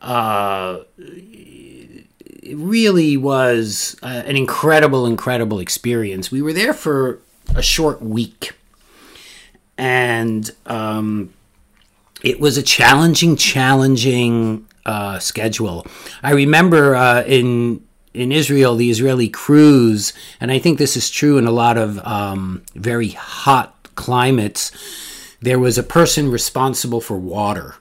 Uh, 0.00 0.80
it 0.98 2.56
really 2.56 3.16
was 3.16 3.96
uh, 4.02 4.22
an 4.26 4.36
incredible, 4.36 5.06
incredible 5.06 5.60
experience. 5.60 6.30
We 6.30 6.42
were 6.42 6.52
there 6.52 6.74
for 6.74 7.20
a 7.54 7.62
short 7.62 8.02
week, 8.02 8.52
and 9.78 10.50
um, 10.66 11.32
it 12.22 12.40
was 12.40 12.58
a 12.58 12.62
challenging, 12.62 13.36
challenging 13.36 14.66
uh, 14.84 15.18
schedule. 15.18 15.86
I 16.22 16.32
remember 16.32 16.94
uh, 16.94 17.22
in 17.22 17.82
in 18.12 18.30
Israel, 18.30 18.76
the 18.76 18.90
Israeli 18.90 19.28
crews, 19.28 20.12
and 20.40 20.52
I 20.52 20.58
think 20.58 20.78
this 20.78 20.96
is 20.96 21.10
true 21.10 21.36
in 21.36 21.46
a 21.46 21.50
lot 21.50 21.76
of 21.76 21.98
um, 22.06 22.62
very 22.74 23.08
hot 23.08 23.74
climates, 23.96 24.70
there 25.44 25.58
was 25.58 25.76
a 25.76 25.82
person 25.82 26.30
responsible 26.30 27.02
for 27.02 27.18
water. 27.18 27.76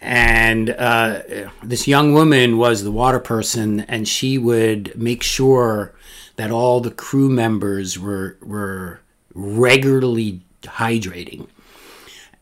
And 0.00 0.70
uh, 0.70 1.22
this 1.62 1.88
young 1.88 2.12
woman 2.12 2.58
was 2.58 2.84
the 2.84 2.92
water 2.92 3.18
person, 3.18 3.80
and 3.80 4.06
she 4.06 4.36
would 4.36 4.96
make 4.96 5.22
sure 5.22 5.94
that 6.36 6.50
all 6.50 6.80
the 6.80 6.90
crew 6.90 7.30
members 7.30 7.98
were, 7.98 8.36
were 8.42 9.00
regularly 9.34 10.42
hydrating. 10.62 11.48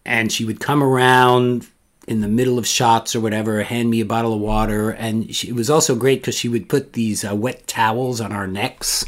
And 0.05 0.31
she 0.33 0.45
would 0.45 0.61
come 0.61 0.83
around 0.83 1.69
in 2.09 2.21
the 2.21 2.29
middle 2.29 2.59
of 2.59 2.67
shots 2.67 3.17
or 3.17 3.21
whatever, 3.21 3.63
hand 3.63 3.91
me 3.91 4.01
a 4.01 4.05
bottle 4.05 4.35
of 4.35 4.41
water. 4.41 4.91
And 4.91 5.35
she, 5.35 5.49
it 5.49 5.55
was 5.55 5.71
also 5.71 5.95
great 5.95 6.21
because 6.21 6.37
she 6.37 6.49
would 6.49 6.69
put 6.69 6.93
these 6.93 7.25
uh, 7.25 7.35
wet 7.35 7.67
towels 7.67 8.21
on 8.21 8.33
our 8.33 8.47
necks. 8.47 9.05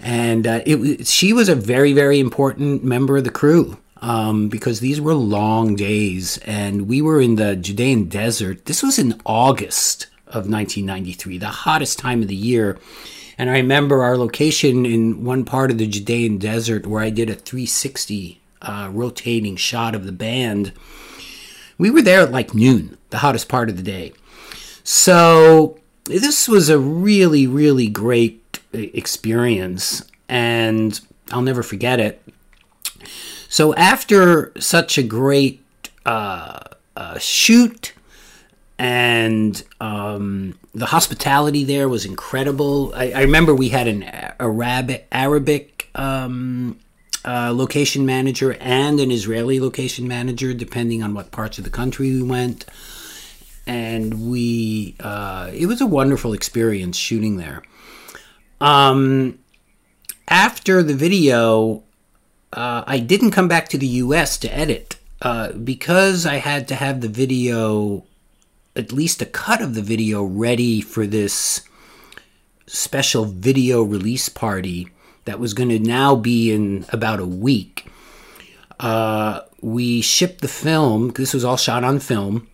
And 0.00 0.46
uh, 0.46 0.60
it, 0.66 1.06
she 1.06 1.32
was 1.32 1.48
a 1.48 1.54
very, 1.54 1.92
very 1.92 2.20
important 2.20 2.84
member 2.84 3.16
of 3.16 3.24
the 3.24 3.30
crew 3.30 3.78
um, 4.04 4.48
because 4.48 4.80
these 4.80 5.00
were 5.00 5.14
long 5.14 5.76
days. 5.76 6.38
And 6.38 6.88
we 6.88 7.00
were 7.00 7.20
in 7.20 7.36
the 7.36 7.56
Judean 7.56 8.08
desert. 8.08 8.66
This 8.66 8.82
was 8.82 8.98
in 8.98 9.20
August 9.24 10.06
of 10.26 10.48
1993, 10.48 11.38
the 11.38 11.46
hottest 11.46 11.98
time 11.98 12.22
of 12.22 12.28
the 12.28 12.34
year. 12.34 12.78
And 13.38 13.50
I 13.50 13.54
remember 13.54 14.02
our 14.02 14.16
location 14.16 14.86
in 14.86 15.24
one 15.24 15.44
part 15.44 15.70
of 15.70 15.78
the 15.78 15.86
Judean 15.86 16.38
desert 16.38 16.86
where 16.86 17.02
I 17.02 17.10
did 17.10 17.30
a 17.30 17.34
360 17.34 18.40
uh, 18.62 18.88
rotating 18.92 19.56
shot 19.56 19.94
of 19.94 20.06
the 20.06 20.12
band 20.12 20.72
we 21.78 21.90
were 21.90 22.02
there 22.02 22.20
at 22.20 22.32
like 22.32 22.54
noon, 22.54 22.96
the 23.10 23.18
hottest 23.18 23.48
part 23.48 23.68
of 23.68 23.76
the 23.76 23.82
day. 23.82 24.12
So 24.82 25.78
this 26.04 26.48
was 26.48 26.68
a 26.68 26.78
really, 26.78 27.46
really 27.46 27.88
great 27.88 28.60
experience, 28.72 30.04
and 30.28 30.98
I'll 31.30 31.42
never 31.42 31.62
forget 31.62 32.00
it. 32.00 32.22
So 33.54 33.72
after 33.76 34.50
such 34.58 34.98
a 34.98 35.02
great 35.04 35.64
uh, 36.04 36.58
uh, 36.96 37.18
shoot, 37.20 37.92
and 38.80 39.62
um, 39.80 40.58
the 40.74 40.86
hospitality 40.86 41.62
there 41.62 41.88
was 41.88 42.04
incredible. 42.04 42.92
I, 42.96 43.12
I, 43.12 43.20
remember 43.20 43.54
we 43.54 43.68
had 43.68 43.86
an 43.86 44.02
Arabic 44.40 45.06
Arabic 45.12 45.88
um, 45.94 46.80
uh, 47.24 47.52
location 47.54 48.04
manager 48.04 48.56
and 48.58 48.98
an 48.98 49.12
Israeli 49.12 49.60
location 49.60 50.08
manager, 50.08 50.52
depending 50.52 51.04
on 51.04 51.14
what 51.14 51.30
parts 51.30 51.56
of 51.56 51.62
the 51.62 51.70
country 51.70 52.10
we 52.10 52.22
went. 52.24 52.64
and 53.68 54.32
we 54.32 54.96
uh, 54.98 55.48
it 55.54 55.66
was 55.66 55.80
a 55.80 55.86
wonderful 55.86 56.32
experience 56.32 56.96
shooting 56.96 57.36
there. 57.36 57.62
Um, 58.60 59.38
after 60.26 60.82
the 60.82 60.94
video, 60.94 61.83
uh, 62.54 62.84
I 62.86 63.00
didn't 63.00 63.32
come 63.32 63.48
back 63.48 63.68
to 63.68 63.78
the 63.78 63.86
U.S. 63.86 64.38
to 64.38 64.56
edit 64.56 64.96
uh, 65.20 65.52
because 65.52 66.24
I 66.24 66.36
had 66.36 66.68
to 66.68 66.76
have 66.76 67.00
the 67.00 67.08
video, 67.08 68.04
at 68.76 68.92
least 68.92 69.20
a 69.20 69.26
cut 69.26 69.60
of 69.60 69.74
the 69.74 69.82
video, 69.82 70.22
ready 70.22 70.80
for 70.80 71.06
this 71.06 71.62
special 72.66 73.24
video 73.24 73.82
release 73.82 74.28
party 74.28 74.88
that 75.24 75.40
was 75.40 75.52
going 75.52 75.68
to 75.70 75.80
now 75.80 76.14
be 76.14 76.52
in 76.52 76.86
about 76.90 77.18
a 77.18 77.26
week. 77.26 77.90
Uh, 78.78 79.40
we 79.60 80.00
shipped 80.00 80.40
the 80.40 80.48
film. 80.48 81.08
This 81.10 81.34
was 81.34 81.44
all 81.44 81.56
shot 81.56 81.82
on 81.82 81.98
film, 81.98 82.46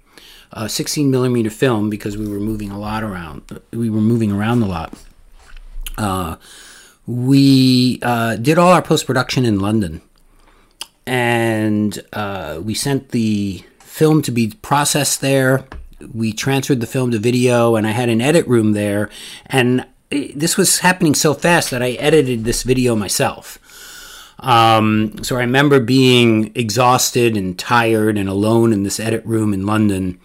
uh, 0.52 0.66
16 0.66 1.10
millimeter 1.10 1.50
film, 1.50 1.90
because 1.90 2.16
we 2.16 2.26
were 2.26 2.40
moving 2.40 2.70
a 2.70 2.78
lot 2.78 3.02
around. 3.02 3.60
We 3.70 3.90
were 3.90 4.00
moving 4.00 4.32
around 4.32 4.62
a 4.62 4.66
lot. 4.66 4.94
We 7.10 7.98
uh, 8.02 8.36
did 8.36 8.56
all 8.56 8.70
our 8.70 8.82
post 8.82 9.04
production 9.04 9.44
in 9.44 9.58
London, 9.58 10.00
and 11.04 12.00
uh, 12.12 12.60
we 12.62 12.72
sent 12.72 13.08
the 13.08 13.64
film 13.80 14.22
to 14.22 14.30
be 14.30 14.52
processed 14.62 15.20
there. 15.20 15.64
We 16.14 16.32
transferred 16.32 16.78
the 16.78 16.86
film 16.86 17.10
to 17.10 17.18
video, 17.18 17.74
and 17.74 17.84
I 17.84 17.90
had 17.90 18.10
an 18.10 18.20
edit 18.20 18.46
room 18.46 18.74
there. 18.74 19.10
And 19.46 19.88
this 20.10 20.56
was 20.56 20.78
happening 20.78 21.16
so 21.16 21.34
fast 21.34 21.72
that 21.72 21.82
I 21.82 21.94
edited 21.94 22.44
this 22.44 22.62
video 22.62 22.94
myself. 22.94 23.58
Um, 24.38 25.20
so 25.24 25.34
I 25.34 25.40
remember 25.40 25.80
being 25.80 26.52
exhausted 26.54 27.36
and 27.36 27.58
tired 27.58 28.18
and 28.18 28.28
alone 28.28 28.72
in 28.72 28.84
this 28.84 29.00
edit 29.00 29.26
room 29.26 29.52
in 29.52 29.66
London. 29.66 30.20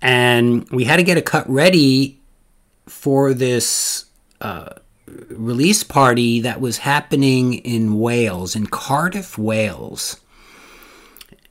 And 0.00 0.66
we 0.70 0.84
had 0.84 0.96
to 0.96 1.02
get 1.02 1.18
a 1.18 1.22
cut 1.22 1.46
ready 1.50 2.18
for 2.86 3.34
this 3.34 4.06
uh, 4.40 4.70
release 5.06 5.82
party 5.82 6.40
that 6.40 6.60
was 6.60 6.78
happening 6.78 7.54
in 7.54 7.98
Wales, 7.98 8.56
in 8.56 8.66
Cardiff, 8.66 9.38
Wales. 9.38 10.20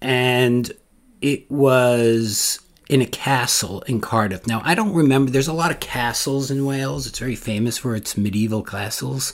And 0.02 0.72
it 1.22 1.50
was 1.50 2.60
in 2.90 3.02
a 3.02 3.06
castle 3.06 3.82
in 3.84 4.02
Cardiff. 4.02 4.46
Now, 4.46 4.62
I 4.64 4.76
don't 4.76 4.94
remember, 4.94 5.32
there's 5.32 5.48
a 5.48 5.54
lot 5.54 5.72
of 5.72 5.80
castles 5.80 6.52
in 6.52 6.66
Wales. 6.66 7.08
It's 7.08 7.20
very 7.20 7.36
famous 7.36 7.78
for 7.78 7.96
its 7.96 8.18
medieval 8.18 8.62
castles 8.62 9.34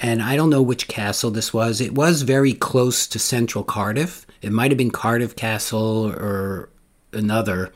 and 0.00 0.22
I 0.22 0.34
don't 0.34 0.50
know 0.50 0.62
which 0.62 0.88
castle 0.88 1.30
this 1.30 1.52
was. 1.52 1.80
It 1.80 1.94
was 1.94 2.22
very 2.22 2.54
close 2.54 3.06
to 3.08 3.18
central 3.18 3.62
Cardiff. 3.62 4.26
It 4.40 4.52
might 4.52 4.70
have 4.70 4.78
been 4.78 4.90
Cardiff 4.90 5.36
Castle 5.36 6.06
or 6.06 6.70
another. 7.12 7.72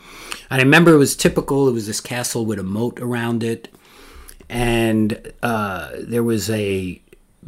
I 0.51 0.57
remember 0.59 0.95
it 0.95 0.99
was 0.99 1.17
typical. 1.17 1.69
It 1.69 1.73
was 1.73 1.87
this 1.87 2.01
castle 2.01 2.47
with 2.47 2.59
a 2.59 2.63
moat 2.63 2.99
around 2.99 3.45
it, 3.45 3.69
and 4.49 5.33
uh, 5.43 5.91
there 5.99 6.23
was 6.23 6.51
a 6.51 7.01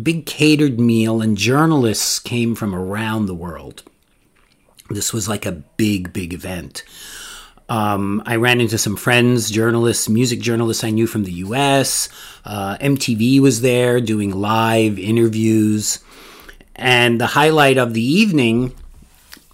big 0.03 0.27
catered 0.27 0.79
meal, 0.79 1.21
and 1.21 1.37
journalists 1.37 2.19
came 2.19 2.55
from 2.55 2.75
around 2.75 3.27
the 3.27 3.35
world. 3.35 3.83
This 4.91 5.13
was 5.13 5.29
like 5.29 5.47
a 5.47 5.53
big, 5.53 6.13
big 6.13 6.33
event. 6.33 6.85
Um, 7.69 8.23
I 8.27 8.37
ran 8.37 8.61
into 8.61 8.79
some 8.79 8.97
friends, 8.97 9.51
journalists, 9.51 10.09
music 10.09 10.41
journalists 10.41 10.85
I 10.85 10.91
knew 10.91 11.07
from 11.07 11.25
the 11.25 11.33
US. 11.33 12.09
Uh, 12.45 12.77
MTV 12.81 13.41
was 13.41 13.61
there 13.61 14.01
doing 14.01 14.31
live 14.31 14.99
interviews. 14.99 15.99
And 16.77 17.21
the 17.21 17.27
highlight 17.27 17.79
of 17.79 17.95
the 17.95 18.05
evening, 18.05 18.75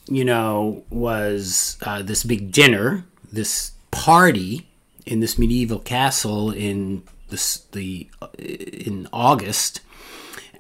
you 0.09 0.25
know, 0.25 0.85
was 0.91 1.79
uh, 1.83 2.03
this 2.03 2.25
big 2.25 2.53
dinner, 2.53 3.05
this 3.33 3.73
party 3.91 4.69
in 5.07 5.21
this 5.21 5.39
medieval 5.39 5.79
castle 5.79 6.51
in 6.51 7.03
this, 7.33 7.67
the 7.73 8.09
uh, 8.23 8.29
in 8.39 9.09
August. 9.13 9.81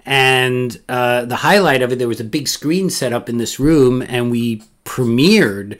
And 0.04 0.80
uh, 0.88 1.26
the 1.26 1.36
highlight 1.36 1.80
of 1.80 1.92
it, 1.92 2.00
there 2.00 2.08
was 2.08 2.18
a 2.18 2.24
big 2.24 2.48
screen 2.48 2.90
set 2.90 3.12
up 3.12 3.28
in 3.28 3.38
this 3.38 3.60
room, 3.60 4.02
and 4.02 4.32
we 4.32 4.64
premiered 4.84 5.78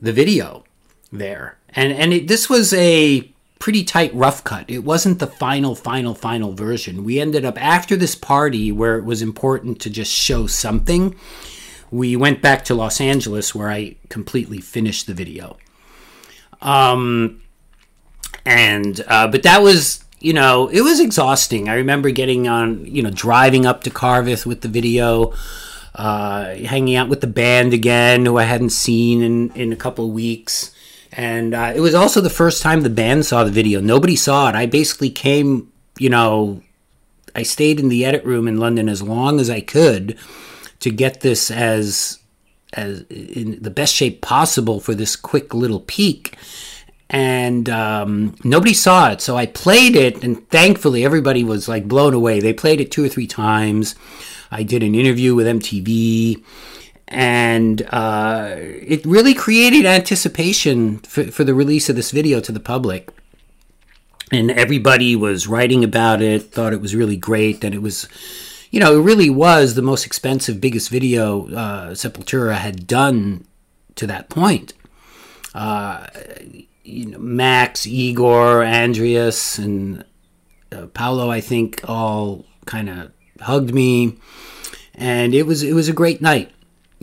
the 0.00 0.12
video 0.12 0.64
there. 1.12 1.58
And 1.70 1.92
and 1.92 2.12
it, 2.12 2.28
this 2.28 2.48
was 2.48 2.72
a 2.72 3.30
pretty 3.58 3.84
tight 3.84 4.14
rough 4.14 4.44
cut. 4.44 4.68
It 4.68 4.80
wasn't 4.80 5.18
the 5.18 5.26
final 5.26 5.74
final 5.74 6.14
final 6.14 6.52
version. 6.52 7.04
We 7.04 7.18
ended 7.18 7.44
up 7.44 7.60
after 7.62 7.96
this 7.96 8.14
party 8.14 8.70
where 8.70 8.98
it 8.98 9.04
was 9.04 9.22
important 9.22 9.80
to 9.80 9.90
just 9.90 10.12
show 10.12 10.46
something. 10.46 11.16
We 11.90 12.16
went 12.16 12.42
back 12.42 12.64
to 12.66 12.74
Los 12.74 13.00
Angeles 13.00 13.54
where 13.54 13.70
I 13.70 13.96
completely 14.08 14.58
finished 14.58 15.06
the 15.06 15.14
video. 15.14 15.56
Um 16.60 17.42
and 18.44 19.02
uh, 19.08 19.28
but 19.28 19.42
that 19.44 19.62
was 19.62 20.03
you 20.24 20.32
know 20.32 20.68
it 20.68 20.80
was 20.80 21.00
exhausting. 21.00 21.68
I 21.68 21.74
remember 21.74 22.10
getting 22.10 22.48
on 22.48 22.84
you 22.86 23.02
know 23.02 23.10
driving 23.10 23.66
up 23.66 23.84
to 23.84 23.90
Cardiff 23.90 24.46
with 24.46 24.62
the 24.62 24.68
video. 24.68 25.34
Uh, 25.96 26.56
hanging 26.56 26.96
out 26.96 27.08
with 27.08 27.20
the 27.20 27.26
band 27.28 27.72
again, 27.72 28.26
who 28.26 28.36
I 28.36 28.42
hadn't 28.42 28.70
seen 28.70 29.22
in, 29.22 29.50
in 29.50 29.72
a 29.72 29.76
couple 29.76 30.06
of 30.06 30.10
weeks 30.10 30.74
and 31.16 31.54
uh, 31.54 31.72
it 31.74 31.80
was 31.80 31.94
also 31.94 32.20
the 32.20 32.30
first 32.30 32.62
time 32.62 32.80
the 32.80 32.90
band 32.90 33.24
saw 33.24 33.44
the 33.44 33.50
video. 33.50 33.80
Nobody 33.80 34.16
saw 34.16 34.48
it. 34.48 34.56
I 34.56 34.66
basically 34.66 35.10
came, 35.10 35.72
you 35.98 36.10
know, 36.10 36.62
I 37.36 37.44
stayed 37.44 37.78
in 37.78 37.88
the 37.88 38.04
edit 38.04 38.24
room 38.24 38.48
in 38.48 38.58
London 38.58 38.88
as 38.88 39.02
long 39.02 39.38
as 39.38 39.48
I 39.48 39.60
could 39.60 40.18
to 40.80 40.90
get 40.90 41.20
this 41.20 41.50
as 41.50 42.18
as 42.72 43.02
in 43.02 43.62
the 43.62 43.70
best 43.70 43.94
shape 43.94 44.20
possible 44.20 44.80
for 44.80 44.94
this 44.94 45.14
quick 45.14 45.54
little 45.54 45.80
peek. 45.80 46.36
And 47.14 47.68
um, 47.68 48.34
nobody 48.42 48.74
saw 48.74 49.12
it, 49.12 49.20
so 49.20 49.36
I 49.36 49.46
played 49.46 49.94
it, 49.94 50.24
and 50.24 50.48
thankfully 50.50 51.04
everybody 51.04 51.44
was 51.44 51.68
like 51.68 51.86
blown 51.86 52.12
away. 52.12 52.40
They 52.40 52.52
played 52.52 52.80
it 52.80 52.90
two 52.90 53.04
or 53.04 53.08
three 53.08 53.28
times. 53.28 53.94
I 54.50 54.64
did 54.64 54.82
an 54.82 54.96
interview 54.96 55.36
with 55.36 55.46
MTV 55.46 56.42
and 57.06 57.82
uh, 57.90 58.54
it 58.56 59.04
really 59.04 59.34
created 59.34 59.86
anticipation 59.86 60.98
for, 60.98 61.24
for 61.24 61.44
the 61.44 61.54
release 61.54 61.88
of 61.88 61.96
this 61.96 62.10
video 62.10 62.40
to 62.40 62.50
the 62.50 62.60
public 62.60 63.10
and 64.32 64.50
everybody 64.50 65.14
was 65.14 65.46
writing 65.46 65.84
about 65.84 66.22
it 66.22 66.50
thought 66.50 66.72
it 66.72 66.80
was 66.80 66.94
really 66.94 67.16
great 67.16 67.60
that 67.60 67.74
it 67.74 67.82
was 67.82 68.08
you 68.70 68.80
know 68.80 68.98
it 68.98 69.02
really 69.02 69.28
was 69.30 69.74
the 69.74 69.82
most 69.82 70.06
expensive 70.06 70.60
biggest 70.60 70.88
video 70.88 71.46
uh, 71.54 71.90
sepultura 71.90 72.56
had 72.56 72.86
done 72.86 73.44
to 73.94 74.06
that 74.06 74.28
point 74.28 74.72
uh, 75.54 76.06
you 76.84 77.06
know, 77.06 77.18
max 77.18 77.86
igor 77.86 78.62
andreas 78.62 79.58
and 79.58 80.04
uh, 80.72 80.86
Paulo 80.86 81.30
i 81.30 81.40
think 81.40 81.80
all 81.88 82.44
kind 82.66 82.88
of 82.88 83.10
hugged 83.40 83.74
me 83.74 84.18
and 84.94 85.34
it 85.34 85.44
was 85.44 85.62
it 85.62 85.72
was 85.72 85.88
a 85.88 85.92
great 85.92 86.20
night 86.20 86.50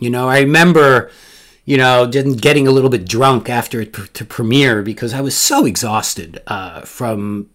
you 0.02 0.10
know, 0.10 0.28
I 0.28 0.40
remember, 0.40 1.12
you 1.64 1.78
know, 1.78 2.08
getting 2.08 2.68
a 2.68 2.72
little 2.72 2.90
bit 2.90 3.08
drunk 3.08 3.50
after 3.50 3.80
it 3.80 3.94
to 3.94 4.26
premiere 4.26 4.82
because 4.82 5.14
I 5.14 5.22
was 5.22 5.38
so 5.38 5.66
exhausted 5.66 6.42
uh, 6.48 6.82
from 6.82 7.52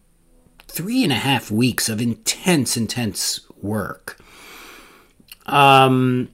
three 0.68 1.02
and 1.02 1.12
a 1.12 1.16
half 1.16 1.50
weeks 1.50 1.88
of 1.88 2.00
intense, 2.00 2.76
intense 2.76 3.40
work. 3.60 4.16
Um, 5.46 6.28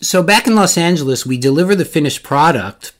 so 0.00 0.22
back 0.22 0.46
in 0.46 0.54
Los 0.54 0.78
Angeles, 0.78 1.26
we 1.26 1.36
deliver 1.36 1.74
the 1.74 1.84
finished 1.84 2.22
product, 2.22 2.92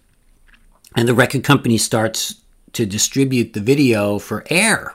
and 0.97 1.09
the 1.09 1.15
record 1.15 1.45
company 1.45 1.79
starts 1.79 2.37
to 2.73 2.87
distribute 2.87 3.53
the 3.53 3.61
video 3.61 4.19
for 4.19 4.45
air. 4.51 4.95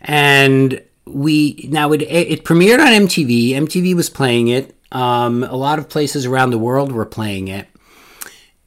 And 0.00 0.82
we 1.04 1.68
now 1.70 1.92
it, 1.92 2.02
it 2.02 2.44
premiered 2.44 2.78
on 2.78 3.06
MTV. 3.06 3.50
MTV 3.50 3.94
was 3.94 4.10
playing 4.10 4.48
it 4.48 4.76
um, 4.92 5.44
a 5.44 5.56
lot 5.56 5.78
of 5.78 5.88
places 5.88 6.26
around 6.26 6.50
the 6.50 6.58
world 6.58 6.92
were 6.92 7.06
playing 7.06 7.48
it. 7.48 7.68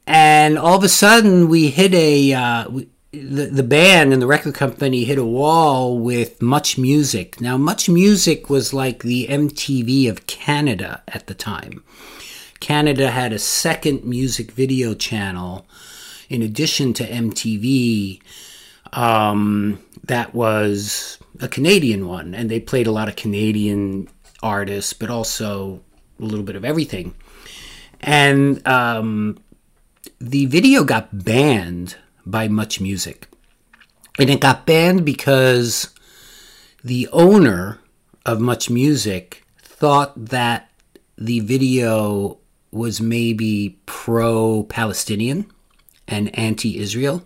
And 0.06 0.58
all 0.58 0.76
of 0.76 0.84
a 0.84 0.88
sudden, 0.88 1.48
we 1.48 1.70
hit 1.70 1.94
a. 1.94 2.32
Uh, 2.32 2.68
we, 2.70 2.88
the, 3.12 3.46
the 3.46 3.62
band 3.62 4.12
and 4.12 4.20
the 4.20 4.26
record 4.26 4.54
company 4.54 5.04
hit 5.04 5.18
a 5.18 5.24
wall 5.24 5.96
with 6.00 6.42
Much 6.42 6.76
Music. 6.76 7.40
Now, 7.40 7.56
Much 7.56 7.88
Music 7.88 8.50
was 8.50 8.74
like 8.74 9.04
the 9.04 9.28
MTV 9.28 10.10
of 10.10 10.26
Canada 10.26 11.00
at 11.06 11.28
the 11.28 11.34
time. 11.34 11.84
Canada 12.58 13.12
had 13.12 13.32
a 13.32 13.38
second 13.38 14.04
music 14.04 14.50
video 14.50 14.94
channel 14.94 15.64
in 16.28 16.42
addition 16.42 16.92
to 16.94 17.06
MTV 17.06 18.20
um, 18.94 19.80
that 20.04 20.34
was 20.34 21.18
a 21.40 21.48
Canadian 21.48 22.06
one. 22.06 22.34
And 22.34 22.50
they 22.50 22.60
played 22.60 22.86
a 22.86 22.92
lot 22.92 23.08
of 23.08 23.16
Canadian 23.16 24.08
artists, 24.42 24.92
but 24.92 25.10
also 25.10 25.82
a 26.20 26.24
little 26.24 26.44
bit 26.44 26.56
of 26.56 26.64
everything. 26.64 27.14
And 28.00 28.66
um, 28.66 29.38
the 30.20 30.46
video 30.46 30.84
got 30.84 31.24
banned 31.24 31.96
by 32.24 32.48
Much 32.48 32.80
Music. 32.80 33.28
And 34.18 34.30
it 34.30 34.40
got 34.40 34.64
banned 34.64 35.04
because 35.04 35.92
the 36.84 37.08
owner 37.12 37.80
of 38.24 38.40
Much 38.40 38.70
Music 38.70 39.44
thought 39.58 40.12
that 40.26 40.70
the 41.18 41.40
video 41.40 42.38
was 42.70 43.00
maybe 43.00 43.78
pro 43.86 44.64
Palestinian 44.64 45.50
and 46.08 46.36
anti 46.38 46.78
Israel. 46.78 47.22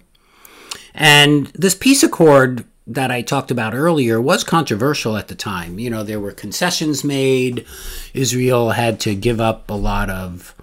And 0.95 1.47
this 1.49 1.75
peace 1.75 2.03
accord 2.03 2.65
that 2.87 3.11
I 3.11 3.21
talked 3.21 3.51
about 3.51 3.75
earlier 3.75 4.21
was 4.21 4.43
controversial 4.43 5.17
at 5.17 5.29
the 5.29 5.35
time. 5.35 5.79
You 5.79 5.91
know, 5.91 6.03
there 6.03 6.21
were 6.21 6.33
concessions 6.33 7.05
made. 7.05 7.67
Israel 8.15 8.71
had 8.71 8.99
to 9.01 9.15
give 9.15 9.41
up 9.41 9.71
a 9.71 9.75
lot 9.75 10.09
of 10.09 10.55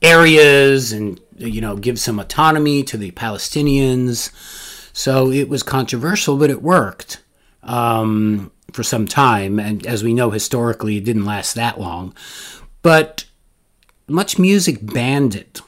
areas 0.00 0.92
and, 0.92 1.20
you 1.36 1.60
know, 1.60 1.76
give 1.76 2.00
some 2.00 2.18
autonomy 2.18 2.82
to 2.84 2.96
the 2.96 3.10
Palestinians. 3.10 4.30
So 4.94 5.30
it 5.30 5.48
was 5.48 5.62
controversial, 5.62 6.38
but 6.38 6.50
it 6.50 6.62
worked 6.62 7.22
um, 7.62 8.50
for 8.72 8.82
some 8.82 9.06
time. 9.06 9.58
And 9.58 9.86
as 9.86 10.02
we 10.02 10.14
know 10.14 10.30
historically, 10.30 10.96
it 10.96 11.04
didn't 11.04 11.26
last 11.26 11.54
that 11.54 11.78
long. 11.78 12.14
But 12.82 13.26
much 14.08 14.38
music 14.38 14.78
banned 14.80 15.34
it. 15.34 15.60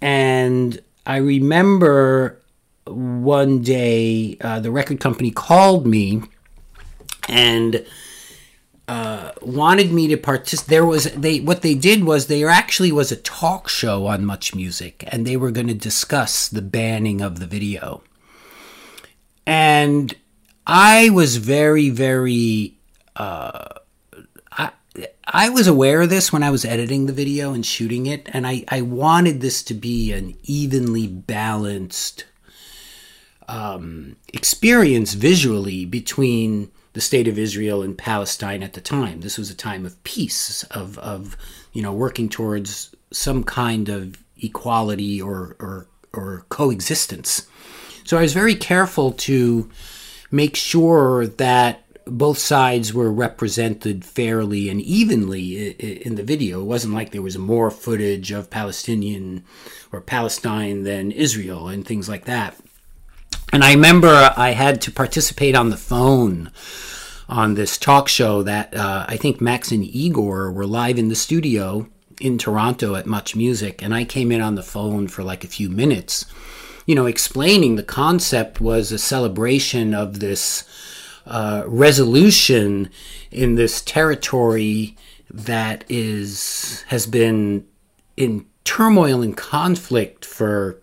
And 0.00 0.80
I 1.06 1.16
remember 1.16 2.40
one 2.86 3.62
day 3.62 4.36
uh, 4.40 4.60
the 4.60 4.70
record 4.70 5.00
company 5.00 5.30
called 5.30 5.86
me 5.86 6.22
and 7.28 7.84
uh, 8.86 9.32
wanted 9.40 9.92
me 9.92 10.08
to 10.08 10.16
participate. 10.16 10.68
There 10.68 10.84
was 10.84 11.04
they 11.12 11.40
what 11.40 11.62
they 11.62 11.74
did 11.74 12.04
was 12.04 12.26
there 12.26 12.48
actually 12.48 12.92
was 12.92 13.10
a 13.10 13.16
talk 13.16 13.68
show 13.68 14.06
on 14.06 14.24
Much 14.24 14.54
Music, 14.54 15.04
and 15.08 15.26
they 15.26 15.36
were 15.36 15.50
going 15.50 15.68
to 15.68 15.74
discuss 15.74 16.48
the 16.48 16.62
banning 16.62 17.20
of 17.20 17.40
the 17.40 17.46
video. 17.46 18.02
And 19.46 20.14
I 20.66 21.10
was 21.10 21.36
very 21.36 21.90
very. 21.90 22.76
Uh, 23.16 23.68
I, 25.26 25.48
was 25.48 25.66
aware 25.66 26.02
of 26.02 26.10
this 26.10 26.32
when 26.32 26.42
I 26.42 26.50
was 26.50 26.64
editing 26.64 27.06
the 27.06 27.12
video 27.12 27.52
and 27.52 27.64
shooting 27.64 28.06
it, 28.06 28.28
and 28.32 28.46
I, 28.46 28.64
I 28.68 28.82
wanted 28.82 29.40
this 29.40 29.62
to 29.64 29.74
be 29.74 30.12
an 30.12 30.36
evenly 30.44 31.06
balanced 31.06 32.24
um, 33.48 34.16
experience 34.32 35.14
visually 35.14 35.84
between 35.84 36.70
the 36.92 37.00
state 37.00 37.26
of 37.26 37.38
Israel 37.38 37.82
and 37.82 37.98
Palestine 37.98 38.62
at 38.62 38.74
the 38.74 38.80
time. 38.80 39.20
This 39.20 39.36
was 39.36 39.50
a 39.50 39.56
time 39.56 39.84
of 39.84 40.02
peace, 40.04 40.62
of, 40.64 40.96
of 40.98 41.36
you 41.72 41.82
know, 41.82 41.92
working 41.92 42.28
towards 42.28 42.94
some 43.12 43.42
kind 43.42 43.88
of 43.88 44.22
equality 44.40 45.20
or, 45.20 45.56
or, 45.58 45.88
or 46.12 46.46
coexistence. 46.50 47.48
So 48.04 48.16
I 48.16 48.22
was 48.22 48.32
very 48.32 48.54
careful 48.54 49.12
to 49.12 49.70
make 50.30 50.56
sure 50.56 51.26
that 51.26 51.83
both 52.06 52.38
sides 52.38 52.92
were 52.92 53.10
represented 53.10 54.04
fairly 54.04 54.68
and 54.68 54.80
evenly 54.80 55.70
in 55.70 56.16
the 56.16 56.22
video. 56.22 56.60
It 56.60 56.66
wasn't 56.66 56.94
like 56.94 57.10
there 57.10 57.22
was 57.22 57.38
more 57.38 57.70
footage 57.70 58.30
of 58.30 58.50
Palestinian 58.50 59.44
or 59.92 60.00
Palestine 60.00 60.82
than 60.82 61.10
Israel 61.10 61.68
and 61.68 61.86
things 61.86 62.08
like 62.08 62.24
that. 62.26 62.56
And 63.52 63.62
I 63.62 63.72
remember 63.72 64.32
I 64.36 64.50
had 64.50 64.80
to 64.82 64.90
participate 64.90 65.54
on 65.54 65.70
the 65.70 65.76
phone 65.76 66.50
on 67.28 67.54
this 67.54 67.78
talk 67.78 68.08
show 68.08 68.42
that 68.42 68.74
uh, 68.74 69.06
I 69.08 69.16
think 69.16 69.40
Max 69.40 69.70
and 69.70 69.84
Igor 69.84 70.52
were 70.52 70.66
live 70.66 70.98
in 70.98 71.08
the 71.08 71.14
studio 71.14 71.88
in 72.20 72.38
Toronto 72.38 72.94
at 72.94 73.06
Much 73.06 73.34
Music, 73.34 73.82
and 73.82 73.94
I 73.94 74.04
came 74.04 74.30
in 74.30 74.40
on 74.40 74.54
the 74.54 74.62
phone 74.62 75.08
for 75.08 75.22
like 75.22 75.44
a 75.44 75.48
few 75.48 75.68
minutes, 75.68 76.26
you 76.86 76.94
know, 76.94 77.06
explaining 77.06 77.76
the 77.76 77.82
concept 77.82 78.60
was 78.60 78.92
a 78.92 78.98
celebration 78.98 79.94
of 79.94 80.20
this 80.20 80.64
uh, 81.26 81.64
resolution 81.66 82.90
in 83.30 83.54
this 83.54 83.82
territory 83.82 84.96
that 85.30 85.84
is 85.88 86.84
has 86.88 87.06
been 87.06 87.66
in 88.16 88.46
turmoil 88.64 89.22
and 89.22 89.36
conflict 89.36 90.24
for 90.24 90.80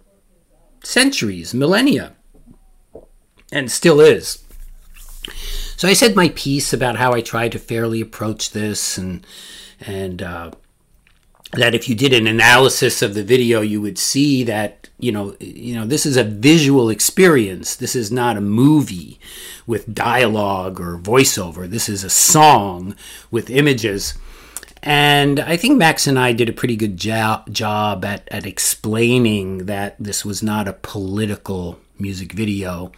centuries, 0.83 1.53
millennia 1.53 2.15
and 3.51 3.71
still 3.71 3.99
is. 3.99 4.43
So 5.75 5.87
I 5.87 5.93
said 5.93 6.15
my 6.15 6.29
piece 6.29 6.73
about 6.73 6.95
how 6.95 7.13
I 7.13 7.21
tried 7.21 7.51
to 7.53 7.59
fairly 7.59 8.01
approach 8.01 8.51
this, 8.51 8.97
and 8.97 9.25
and 9.79 10.21
uh, 10.21 10.51
that 11.53 11.75
if 11.75 11.89
you 11.89 11.95
did 11.95 12.13
an 12.13 12.27
analysis 12.27 13.01
of 13.01 13.13
the 13.13 13.23
video, 13.23 13.61
you 13.61 13.81
would 13.81 13.97
see 13.97 14.43
that 14.43 14.80
you 15.01 15.11
know 15.11 15.35
you 15.39 15.75
know 15.75 15.85
this 15.85 16.05
is 16.05 16.17
a 16.17 16.23
visual 16.23 16.89
experience. 16.89 17.75
This 17.75 17.95
is 17.95 18.11
not 18.11 18.37
a 18.37 18.41
movie 18.41 19.19
with 19.67 19.93
dialogue 19.93 20.79
or 20.79 20.97
voiceover. 20.97 21.69
This 21.69 21.89
is 21.89 22.03
a 22.03 22.09
song 22.09 22.95
with 23.29 23.49
images. 23.49 24.13
And 24.83 25.39
I 25.39 25.57
think 25.57 25.77
Max 25.77 26.07
and 26.07 26.17
I 26.17 26.33
did 26.33 26.49
a 26.49 26.53
pretty 26.53 26.75
good 26.75 26.97
jo- 26.97 27.43
job 27.51 28.03
at, 28.03 28.27
at 28.31 28.47
explaining 28.47 29.67
that 29.67 29.95
this 29.99 30.25
was 30.25 30.41
not 30.41 30.67
a 30.67 30.73
political 30.73 31.77
music 31.99 32.31
video 32.31 32.91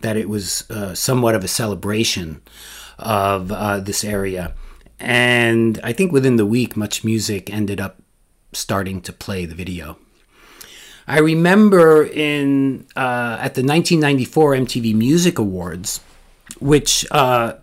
that 0.00 0.16
it 0.16 0.28
was 0.28 0.68
uh, 0.70 0.94
somewhat 0.94 1.34
of 1.34 1.42
a 1.42 1.48
celebration 1.48 2.40
of 2.98 3.50
uh, 3.50 3.80
this 3.80 4.04
area. 4.04 4.54
And 4.98 5.80
I 5.82 5.92
think 5.92 6.12
within 6.12 6.36
the 6.36 6.46
week, 6.46 6.76
Much 6.76 7.04
Music 7.04 7.52
ended 7.52 7.80
up 7.80 8.02
starting 8.52 9.00
to 9.02 9.12
play 9.12 9.44
the 9.44 9.54
video. 9.54 9.98
I 11.08 11.18
remember 11.18 12.04
in 12.04 12.86
uh, 12.96 13.38
at 13.40 13.54
the 13.54 13.62
1994 13.62 14.54
MTV 14.54 14.94
Music 14.94 15.38
Awards, 15.38 16.00
which 16.58 17.06
uh, 17.10 17.54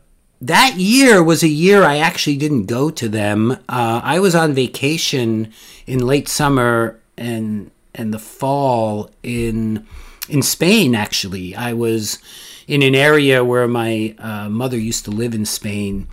that 0.41 0.75
year 0.77 1.23
was 1.23 1.43
a 1.43 1.47
year 1.47 1.84
I 1.84 1.97
actually 1.97 2.38
didn't 2.38 2.65
go 2.65 2.89
to 2.89 3.10
them. 3.10 3.51
Uh, 3.51 4.01
I 4.03 4.19
was 4.19 4.36
on 4.36 4.53
vacation 4.53 5.51
in 5.86 6.06
late 6.06 6.27
summer 6.27 6.99
and 7.17 7.71
and 7.95 8.13
the 8.13 8.19
fall 8.19 9.10
in 9.23 9.86
in 10.29 10.41
Spain, 10.41 10.95
actually. 10.95 11.56
I 11.56 11.73
was 11.73 12.19
in 12.67 12.82
an 12.82 12.95
area 12.95 13.43
where 13.43 13.67
my 13.67 14.15
uh, 14.17 14.49
mother 14.49 14.77
used 14.77 15.06
to 15.06 15.12
live 15.12 15.34
in 15.34 15.45
Spain, 15.45 16.08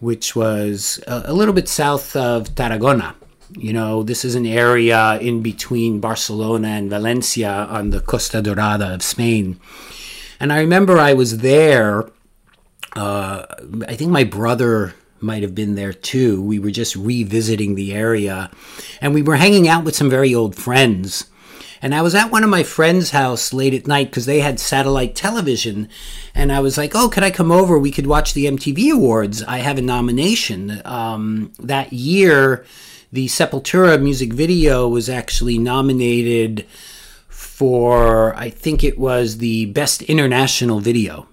which 0.00 0.34
was 0.34 1.02
a, 1.06 1.22
a, 1.26 1.32
little 1.32 1.54
bit 1.54 1.68
south 1.68 2.16
of 2.16 2.54
Tarragona. 2.56 3.14
You 3.56 3.72
know, 3.72 4.02
this 4.02 4.24
is 4.24 4.34
an 4.34 4.46
area 4.46 5.18
in 5.20 5.42
between 5.42 6.00
Barcelona 6.00 6.68
and 6.68 6.90
Valencia 6.90 7.50
on 7.50 7.90
the 7.90 8.00
Costa 8.00 8.40
Dorada 8.42 8.94
of 8.94 9.02
Spain. 9.02 9.60
And 10.40 10.52
I 10.52 10.60
remember 10.60 10.98
I 10.98 11.12
was 11.12 11.38
there. 11.38 12.08
Uh, 12.96 13.44
I 13.86 13.94
think 13.94 14.10
my 14.10 14.24
brother 14.24 14.94
might 15.20 15.42
have 15.42 15.54
been 15.54 15.74
there 15.74 15.92
too. 15.92 16.42
We 16.42 16.58
were 16.58 16.70
just 16.70 16.96
revisiting 16.96 17.74
the 17.74 17.94
area 17.94 18.50
and 19.00 19.14
we 19.14 19.22
were 19.22 19.36
hanging 19.36 19.68
out 19.68 19.84
with 19.84 19.94
some 19.94 20.10
very 20.10 20.34
old 20.34 20.56
friends 20.56 21.30
and 21.82 21.96
I 21.96 22.00
was 22.00 22.14
at 22.14 22.30
one 22.30 22.44
of 22.44 22.48
my 22.48 22.62
friend's 22.62 23.10
house 23.10 23.52
late 23.52 23.74
at 23.74 23.88
night 23.88 24.10
because 24.10 24.24
they 24.24 24.38
had 24.38 24.60
satellite 24.60 25.16
television. 25.16 25.88
And 26.32 26.52
I 26.52 26.60
was 26.60 26.78
like, 26.78 26.92
oh, 26.94 27.08
could 27.08 27.24
I 27.24 27.32
come 27.32 27.50
over? 27.50 27.76
We 27.76 27.90
could 27.90 28.06
watch 28.06 28.34
the 28.34 28.46
MTV 28.46 28.92
Awards. 28.92 29.42
I 29.42 29.58
have 29.58 29.78
a 29.78 29.82
nomination. 29.82 30.80
Um, 30.84 31.52
that 31.58 31.92
year, 31.92 32.64
the 33.12 33.26
Sepultura 33.26 34.00
music 34.00 34.32
video 34.32 34.88
was 34.88 35.08
actually 35.08 35.58
nominated 35.58 36.66
for, 37.28 38.34
I 38.36 38.48
think 38.48 38.82
it 38.82 38.98
was 38.98 39.38
the 39.38 39.66
Best 39.66 40.02
International 40.02 40.80
Video. 40.80 41.28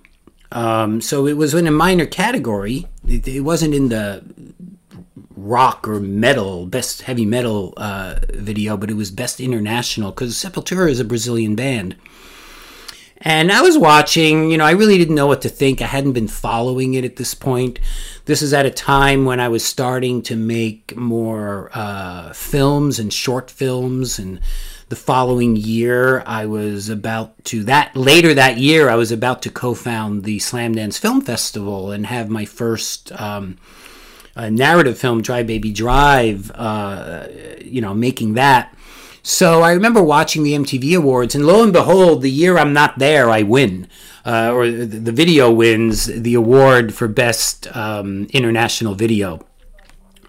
Um, 0.52 1.00
so 1.00 1.26
it 1.26 1.38
was 1.38 1.54
in 1.54 1.68
a 1.68 1.72
minor 1.72 2.06
category. 2.06 2.88
It, 3.08 3.28
it 3.28 3.42
wasn't 3.42 3.74
in 3.74 3.90
the 3.90 4.24
rock 5.38 5.88
or 5.88 6.02
metal, 6.02 6.66
best 6.66 7.04
heavy 7.04 7.26
metal 7.26 7.74
uh, 7.78 8.20
video, 8.34 8.76
but 8.76 8.92
it 8.92 8.96
was 8.96 9.10
best 9.10 9.40
international 9.40 10.12
because 10.12 10.36
Sepultura 10.36 10.90
is 10.90 11.00
a 11.00 11.06
Brazilian 11.06 11.56
band. 11.56 11.96
And 13.22 13.52
I 13.52 13.62
was 13.62 13.78
watching, 13.78 14.50
you 14.50 14.58
know, 14.58 14.66
I 14.66 14.72
really 14.72 14.98
didn't 14.98 15.16
know 15.16 15.28
what 15.28 15.42
to 15.42 15.50
think. 15.50 15.82
I 15.82 15.88
hadn't 15.88 16.14
been 16.14 16.30
following 16.30 16.94
it 16.94 17.04
at 17.04 17.18
this 17.18 17.34
point. 17.34 17.80
This 18.26 18.42
is 18.42 18.54
at 18.54 18.66
a 18.66 18.72
time 18.72 19.26
when 19.26 19.42
I 19.42 19.50
was 19.50 19.66
starting 19.66 20.22
to 20.24 20.38
make 20.38 20.96
more 20.96 21.70
uh, 21.74 22.32
films 22.32 22.98
and 22.98 23.12
short 23.12 23.52
films. 23.52 24.20
And 24.20 24.40
the 24.88 24.96
following 24.96 25.58
year, 25.58 26.24
I 26.26 26.46
was 26.46 26.88
about 26.88 27.44
to, 27.46 27.64
that 27.66 27.94
later 27.94 28.34
that 28.34 28.58
year, 28.58 28.90
I 28.90 28.96
was 28.96 29.12
about 29.12 29.42
to 29.42 29.50
co 29.50 29.74
found 29.74 30.24
the 30.24 30.38
Slamdance 30.40 30.98
Film 30.98 31.20
Festival 31.20 31.92
and 31.92 32.06
have 32.06 32.30
my 32.30 32.46
first. 32.46 33.12
Um, 33.20 33.58
narrative 34.50 34.98
film, 34.98 35.22
Drive 35.22 35.48
Baby 35.48 35.74
Drive, 35.74 36.50
uh, 36.56 37.28
you 37.62 37.82
know, 37.82 37.94
making 37.94 38.36
that. 38.36 38.74
So 39.30 39.62
I 39.62 39.74
remember 39.74 40.02
watching 40.02 40.42
the 40.42 40.54
MTV 40.54 40.98
Awards, 40.98 41.36
and 41.36 41.46
lo 41.46 41.62
and 41.62 41.72
behold, 41.72 42.24
the 42.24 42.32
year 42.32 42.58
I'm 42.58 42.74
not 42.74 42.98
there, 42.98 43.30
I 43.30 43.44
win. 43.44 43.88
Uh, 44.26 44.52
or 44.52 44.68
the 44.72 45.12
video 45.12 45.52
wins 45.52 46.08
the 46.08 46.34
award 46.34 46.96
for 46.96 47.08
best 47.08 47.68
um, 47.78 48.26
international 48.34 48.96
video. 48.96 49.46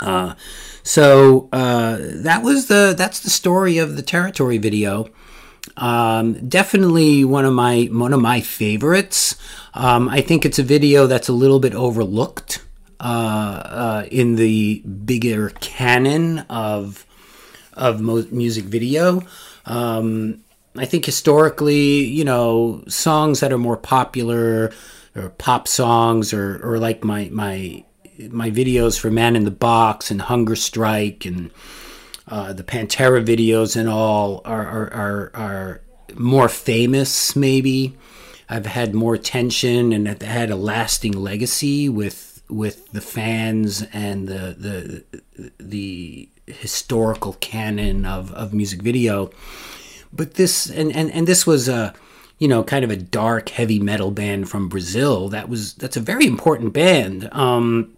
Uh, 0.01 0.35
so 0.83 1.49
uh, 1.51 1.97
that 1.99 2.43
was 2.43 2.67
the 2.67 2.95
that's 2.97 3.21
the 3.21 3.31
story 3.31 3.79
of 3.79 3.97
the 3.97 4.03
territory 4.03 4.59
video. 4.59 5.09
Um, 5.79 6.47
definitely 6.47 7.25
one 7.25 7.47
of 7.47 7.55
my 7.55 7.89
one 7.91 8.13
of 8.13 8.21
my 8.21 8.43
favorites. 8.43 9.35
Um, 9.73 10.11
I 10.11 10.21
think 10.21 10.45
it's 10.45 10.59
a 10.59 10.63
video 10.63 11.07
that's 11.07 11.29
a 11.29 11.33
little 11.33 11.59
bit 11.59 11.75
overlooked. 11.75 12.63
Uh, 13.01 13.63
uh, 13.65 14.07
in 14.11 14.37
the 14.37 14.81
bigger 14.81 15.49
canon 15.61 16.41
of 16.51 17.07
of 17.81 18.01
music 18.01 18.65
video. 18.65 19.23
Um, 19.67 20.45
I 20.77 20.85
think 20.85 21.05
historically, 21.05 22.05
you 22.05 22.25
know, 22.25 22.85
songs 22.87 23.41
that 23.41 23.53
are 23.53 23.59
more 23.59 23.77
popular 23.77 24.73
or 25.17 25.31
pop 25.31 25.67
songs 25.67 26.33
or, 26.33 26.61
or 26.63 26.79
like 26.79 27.03
my, 27.03 27.29
my, 27.33 27.85
my 28.31 28.51
videos 28.51 28.99
for 28.99 29.11
Man 29.11 29.35
in 29.35 29.45
the 29.45 29.51
Box 29.51 30.11
and 30.11 30.23
Hunger 30.23 30.55
Strike 30.55 31.25
and 31.25 31.51
uh, 32.29 32.53
the 32.53 32.63
Pantera 32.63 33.25
videos 33.25 33.77
and 33.77 33.89
all 33.89 34.43
are, 34.45 34.67
are, 34.67 34.93
are, 34.93 35.31
are 35.35 35.81
more 36.15 36.49
famous, 36.49 37.35
maybe. 37.35 37.97
I've 38.49 38.67
had 38.67 38.95
more 38.95 39.15
attention 39.15 39.93
and 39.93 40.07
have 40.09 40.23
had 40.23 40.51
a 40.51 40.57
lasting 40.57 41.13
legacy 41.13 41.89
with 41.89 42.43
with 42.49 42.91
the 42.91 43.01
fans 43.01 43.83
and 43.93 44.27
the 44.27 44.57
the 44.59 45.51
the 45.61 46.29
historical 46.53 47.35
canon 47.35 48.07
of, 48.07 48.33
of 48.33 48.53
music 48.53 48.83
video. 48.83 49.31
But 50.13 50.35
this 50.35 50.69
and, 50.69 50.95
and, 50.95 51.11
and 51.13 51.27
this 51.27 51.47
was 51.47 51.69
a 51.69 51.95
you 52.39 52.49
know 52.49 52.65
kind 52.65 52.85
of 52.85 52.91
a 52.91 52.97
dark 52.97 53.51
heavy 53.51 53.79
metal 53.79 54.11
band 54.11 54.49
from 54.49 54.69
Brazil. 54.69 55.29
That 55.29 55.49
was 55.49 55.75
that's 55.75 55.97
a 55.97 56.01
very 56.01 56.27
important 56.27 56.73
band. 56.73 57.29
Um, 57.33 57.97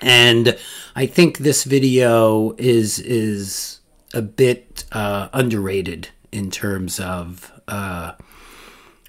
and 0.00 0.56
I 0.94 1.06
think 1.06 1.38
this 1.38 1.64
video 1.64 2.54
is 2.56 2.98
is 2.98 3.80
a 4.14 4.22
bit 4.22 4.84
uh, 4.92 5.28
underrated 5.32 6.08
in 6.32 6.50
terms 6.50 7.00
of 7.00 7.52
uh, 7.68 8.12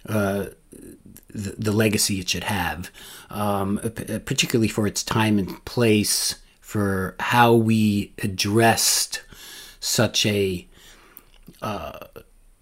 uh, 0.07 0.45
the, 1.29 1.55
the, 1.57 1.71
legacy 1.71 2.19
it 2.19 2.29
should 2.29 2.45
have, 2.45 2.89
um, 3.29 3.79
particularly 4.25 4.67
for 4.67 4.87
its 4.87 5.03
time 5.03 5.37
and 5.37 5.63
place, 5.65 6.35
for 6.69 7.15
how 7.19 7.51
we 7.51 8.13
addressed 8.21 9.23
such 9.79 10.23
a 10.27 10.67
uh, 11.63 11.97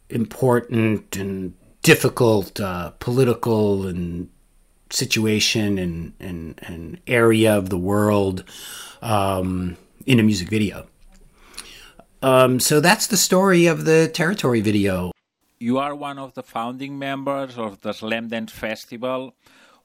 important 0.09 1.17
and 1.17 1.53
difficult 1.81 2.57
uh, 2.61 2.91
political 2.99 3.85
and 3.85 4.29
situation 4.89 5.77
and, 5.77 6.13
and, 6.21 6.57
and 6.61 7.01
area 7.05 7.53
of 7.53 7.67
the 7.69 7.77
world 7.77 8.45
um, 9.01 9.75
in 10.05 10.21
a 10.21 10.23
music 10.23 10.47
video. 10.47 10.87
Um, 12.21 12.61
so 12.61 12.79
that's 12.79 13.07
the 13.07 13.17
story 13.17 13.65
of 13.65 13.83
the 13.83 14.07
territory 14.07 14.61
video. 14.61 15.11
You 15.59 15.79
are 15.79 15.93
one 15.93 16.17
of 16.17 16.33
the 16.33 16.43
founding 16.43 16.97
members 16.97 17.57
of 17.57 17.81
the 17.81 17.91
Slamdance 17.91 18.51
Festival, 18.51 19.35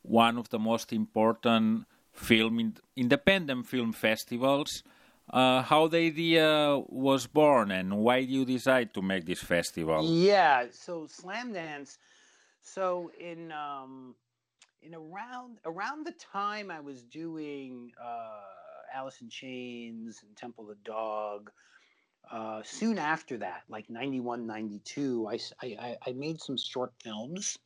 one 0.02 0.38
of 0.38 0.50
the 0.50 0.60
most 0.60 0.92
important 0.92 1.86
film 2.12 2.60
in, 2.60 2.76
independent 2.96 3.66
film 3.66 3.92
festivals. 3.92 4.82
Uh, 5.30 5.62
how 5.62 5.86
the 5.86 5.98
idea 5.98 6.78
was 6.88 7.26
born 7.26 7.70
and 7.70 7.98
why 7.98 8.24
do 8.24 8.30
you 8.30 8.44
decide 8.44 8.92
to 8.92 9.00
make 9.00 9.24
this 9.24 9.40
festival? 9.40 10.04
Yeah, 10.04 10.66
so 10.72 11.06
Slamdance. 11.06 11.96
So 12.62 13.10
in 13.18 13.50
um, 13.52 14.14
in 14.82 14.94
around 14.94 15.58
around 15.64 16.06
the 16.06 16.12
time 16.12 16.70
I 16.70 16.80
was 16.80 17.02
doing 17.02 17.92
uh, 18.02 18.40
Alice 18.94 19.20
in 19.20 19.28
Chains 19.28 20.22
and 20.26 20.36
Temple 20.36 20.64
of 20.64 20.76
the 20.76 20.82
Dog, 20.84 21.50
uh, 22.30 22.62
soon 22.64 22.98
after 22.98 23.38
that, 23.38 23.62
like 23.68 23.90
91, 23.90 24.46
92, 24.46 25.28
I, 25.28 25.38
I, 25.60 25.96
I 26.06 26.12
made 26.12 26.40
some 26.40 26.56
short 26.56 26.92
films 27.02 27.58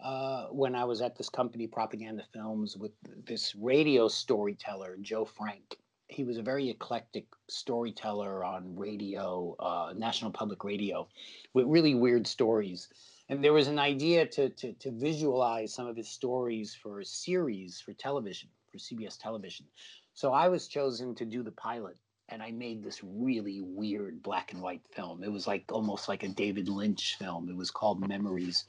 uh, 0.00 0.46
when 0.46 0.74
I 0.74 0.84
was 0.84 1.00
at 1.00 1.16
this 1.16 1.28
company, 1.28 1.66
Propaganda 1.66 2.22
Films, 2.32 2.76
with 2.76 2.92
this 3.26 3.54
radio 3.54 4.08
storyteller, 4.08 4.96
Joe 5.00 5.24
Frank. 5.24 5.78
He 6.08 6.22
was 6.22 6.36
a 6.36 6.42
very 6.42 6.70
eclectic 6.70 7.26
storyteller 7.48 8.44
on 8.44 8.76
radio, 8.76 9.56
uh, 9.58 9.92
National 9.96 10.30
Public 10.30 10.62
Radio, 10.62 11.08
with 11.52 11.66
really 11.66 11.94
weird 11.94 12.26
stories. 12.26 12.88
And 13.28 13.42
there 13.42 13.52
was 13.52 13.66
an 13.66 13.80
idea 13.80 14.24
to, 14.26 14.50
to, 14.50 14.72
to 14.74 14.90
visualize 14.92 15.74
some 15.74 15.86
of 15.88 15.96
his 15.96 16.08
stories 16.08 16.74
for 16.74 17.00
a 17.00 17.04
series 17.04 17.80
for 17.80 17.92
television 17.92 18.48
for 18.70 18.78
cbs 18.78 19.18
television. 19.18 19.66
So 20.14 20.32
i 20.32 20.48
was 20.48 20.68
chosen 20.68 21.14
to 21.16 21.24
do 21.24 21.42
the 21.42 21.52
pilot 21.52 21.98
and 22.28 22.42
i 22.42 22.50
made 22.50 22.82
this 22.82 23.00
really 23.02 23.60
weird 23.60 24.22
black 24.22 24.52
and 24.52 24.62
white 24.62 24.82
film. 24.94 25.22
It 25.22 25.32
was 25.32 25.46
like 25.46 25.64
almost 25.72 26.08
like 26.08 26.22
a 26.22 26.28
david 26.28 26.68
lynch 26.68 27.16
film. 27.18 27.48
It 27.48 27.56
was 27.56 27.70
called 27.70 28.06
memories. 28.08 28.64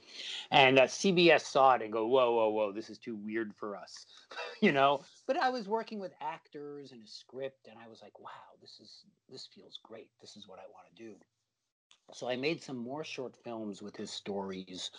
And 0.50 0.78
uh, 0.78 0.82
cbs 0.84 1.40
saw 1.40 1.74
it 1.74 1.82
and 1.82 1.92
go 1.92 2.06
whoa 2.06 2.32
whoa 2.32 2.48
whoa 2.50 2.72
this 2.72 2.90
is 2.90 2.98
too 2.98 3.16
weird 3.16 3.52
for 3.56 3.76
us 3.76 4.06
you 4.60 4.72
know? 4.72 5.02
But 5.26 5.36
i 5.36 5.48
was 5.48 5.68
working 5.68 5.98
with 5.98 6.12
actors 6.20 6.92
and 6.92 7.04
a 7.04 7.08
script 7.08 7.68
and 7.68 7.76
i 7.84 7.88
was 7.88 8.02
like 8.02 8.18
wow 8.18 8.48
this 8.60 8.80
is 8.80 9.04
this 9.30 9.48
feels 9.54 9.78
great. 9.82 10.10
This 10.20 10.36
is 10.36 10.48
what 10.48 10.58
i 10.58 10.66
want 10.72 10.86
to 10.94 11.02
do. 11.02 11.14
So 12.14 12.28
I 12.28 12.36
made 12.36 12.62
some 12.62 12.78
more 12.78 13.04
short 13.04 13.36
films 13.44 13.82
with 13.82 13.94
his 13.94 14.10
stories 14.10 14.90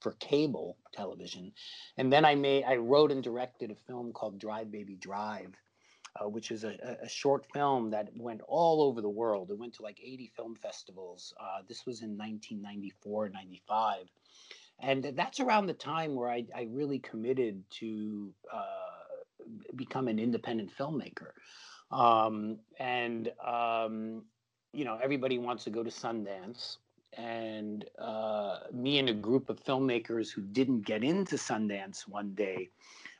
for 0.00 0.12
cable 0.12 0.76
television, 0.92 1.52
and 1.96 2.12
then 2.12 2.24
I 2.24 2.36
made 2.36 2.64
I 2.64 2.76
wrote 2.76 3.10
and 3.10 3.22
directed 3.22 3.70
a 3.70 3.74
film 3.74 4.12
called 4.12 4.38
Drive 4.38 4.70
Baby 4.70 4.94
Drive, 4.94 5.54
uh, 6.20 6.28
which 6.28 6.50
is 6.50 6.64
a, 6.64 6.98
a, 7.02 7.08
short 7.08 7.46
film 7.52 7.90
that 7.90 8.08
went 8.14 8.42
all 8.46 8.82
over 8.82 9.00
the 9.00 9.08
world. 9.08 9.50
It 9.50 9.58
went 9.58 9.74
to 9.74 9.82
like 9.82 9.98
80 10.02 10.32
film 10.36 10.54
festivals. 10.54 11.32
Uh, 11.40 11.62
this 11.68 11.86
was 11.86 12.02
in 12.02 12.18
1994, 12.18 13.30
95. 13.30 14.06
And 14.80 15.12
that's 15.14 15.40
around 15.40 15.66
the 15.66 15.74
time 15.74 16.14
where 16.14 16.28
I, 16.28 16.44
I 16.54 16.68
really 16.70 16.98
committed 16.98 17.62
to 17.78 18.32
uh, 18.52 18.66
become 19.74 20.08
an 20.08 20.18
independent 20.18 20.70
filmmaker. 20.76 21.30
Um, 21.90 22.58
and 22.78 23.30
um, 23.44 24.24
you 24.72 24.84
know, 24.84 24.98
everybody 25.02 25.38
wants 25.38 25.64
to 25.64 25.70
go 25.70 25.82
to 25.82 25.90
Sundance. 25.90 26.78
And 27.14 27.84
uh, 27.98 28.60
me 28.72 28.98
and 28.98 29.10
a 29.10 29.14
group 29.14 29.50
of 29.50 29.62
filmmakers 29.62 30.30
who 30.30 30.40
didn't 30.40 30.82
get 30.82 31.04
into 31.04 31.36
Sundance 31.36 32.08
one 32.08 32.34
day 32.34 32.70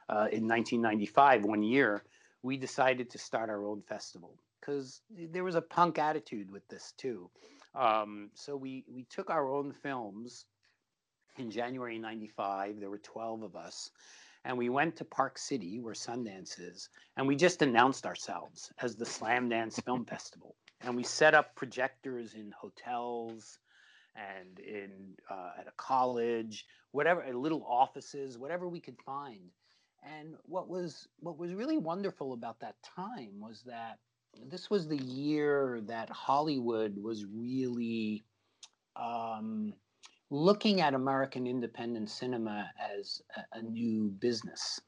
uh, 0.09 0.29
in 0.33 0.49
1995, 0.49 1.45
one 1.45 1.63
year, 1.63 2.03
we 2.43 2.57
decided 2.57 3.11
to 3.11 3.19
start 3.19 3.51
our 3.51 3.65
own 3.65 3.83
festival 3.83 4.35
because 4.61 5.01
there 5.11 5.45
was 5.45 5.55
a 5.55 5.63
punk 5.63 5.99
attitude 5.99 6.51
with 6.51 6.67
this 6.69 6.93
too. 6.97 7.31
Um, 7.75 8.31
so 8.35 8.57
we 8.57 8.85
we 8.89 9.05
took 9.05 9.31
our 9.31 9.51
own 9.51 9.73
films 9.73 10.47
in 11.39 11.51
January 11.51 11.99
'95. 11.99 12.81
There 12.81 12.91
were 12.91 12.99
12 12.99 13.43
of 13.43 13.57
us, 13.57 13.91
and 14.45 14.59
we 14.59 14.69
went 14.69 14.97
to 14.97 15.05
Park 15.05 15.39
City, 15.39 15.81
where 15.81 15.95
Sundance 15.95 16.61
is, 16.61 16.89
and 17.17 17.27
we 17.27 17.37
just 17.37 17.63
announced 17.63 18.07
ourselves 18.07 18.73
as 18.81 18.97
the 18.97 19.07
Slamdance 19.07 19.83
Film 19.85 20.05
Festival 20.05 20.57
and 20.85 20.97
we 20.97 21.03
set 21.03 21.35
up 21.35 21.55
projectors 21.55 22.35
in 22.35 22.53
hotels 22.59 23.59
and 24.15 24.59
in 24.59 24.91
uh, 25.31 25.53
at 25.59 25.67
a 25.67 25.73
college, 25.77 26.67
whatever, 26.91 27.25
little 27.33 27.65
offices, 27.67 28.37
whatever 28.37 28.69
we 28.69 28.81
could 28.81 28.99
find. 29.05 29.51
And 30.03 30.35
what 30.45 30.69
was 30.69 31.09
what 31.21 31.39
was 31.39 31.55
really 31.55 31.79
wonderful 31.79 32.33
about 32.33 32.61
that 32.61 32.77
time 32.83 33.41
was 33.41 33.63
that 33.67 33.99
this 34.49 34.71
was 34.71 34.89
the 34.89 34.97
year 34.97 35.81
that 35.87 36.11
Hollywood 36.11 36.97
was 36.99 37.25
really 37.25 38.25
um, 38.97 39.75
looking 40.31 40.81
at 40.81 40.95
American 40.95 41.47
independent 41.47 42.11
cinema 42.11 42.71
as 42.99 43.23
a, 43.37 43.59
a 43.59 43.63
new 43.63 44.09
business. 44.09 44.81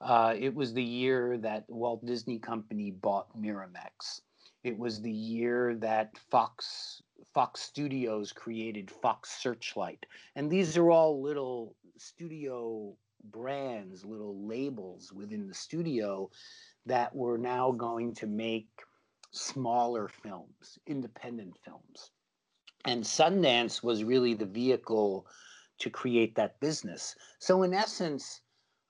Uh, 0.00 0.34
it 0.38 0.54
was 0.54 0.72
the 0.72 0.82
year 0.82 1.38
that 1.38 1.64
Walt 1.68 2.04
Disney 2.04 2.38
Company 2.38 2.90
bought 2.90 3.36
Miramax. 3.38 4.20
It 4.64 4.78
was 4.78 5.00
the 5.00 5.12
year 5.12 5.76
that 5.76 6.16
Fox 6.30 7.02
Fox 7.32 7.60
Studios 7.60 8.32
created 8.32 8.90
Fox 8.90 9.30
Searchlight. 9.30 10.04
And 10.36 10.50
these 10.50 10.76
are 10.76 10.90
all 10.90 11.22
little 11.22 11.76
studio 11.96 12.96
brands, 13.24 14.04
little 14.04 14.46
labels 14.46 15.12
within 15.12 15.46
the 15.46 15.54
studio 15.54 16.30
that 16.86 17.14
were 17.14 17.38
now 17.38 17.70
going 17.72 18.14
to 18.14 18.26
make 18.26 18.68
smaller 19.32 20.08
films, 20.08 20.78
independent 20.86 21.56
films. 21.64 22.10
And 22.86 23.04
Sundance 23.04 23.82
was 23.82 24.04
really 24.04 24.34
the 24.34 24.46
vehicle 24.46 25.26
to 25.78 25.90
create 25.90 26.34
that 26.36 26.58
business. 26.60 27.14
So, 27.38 27.62
in 27.62 27.74
essence, 27.74 28.40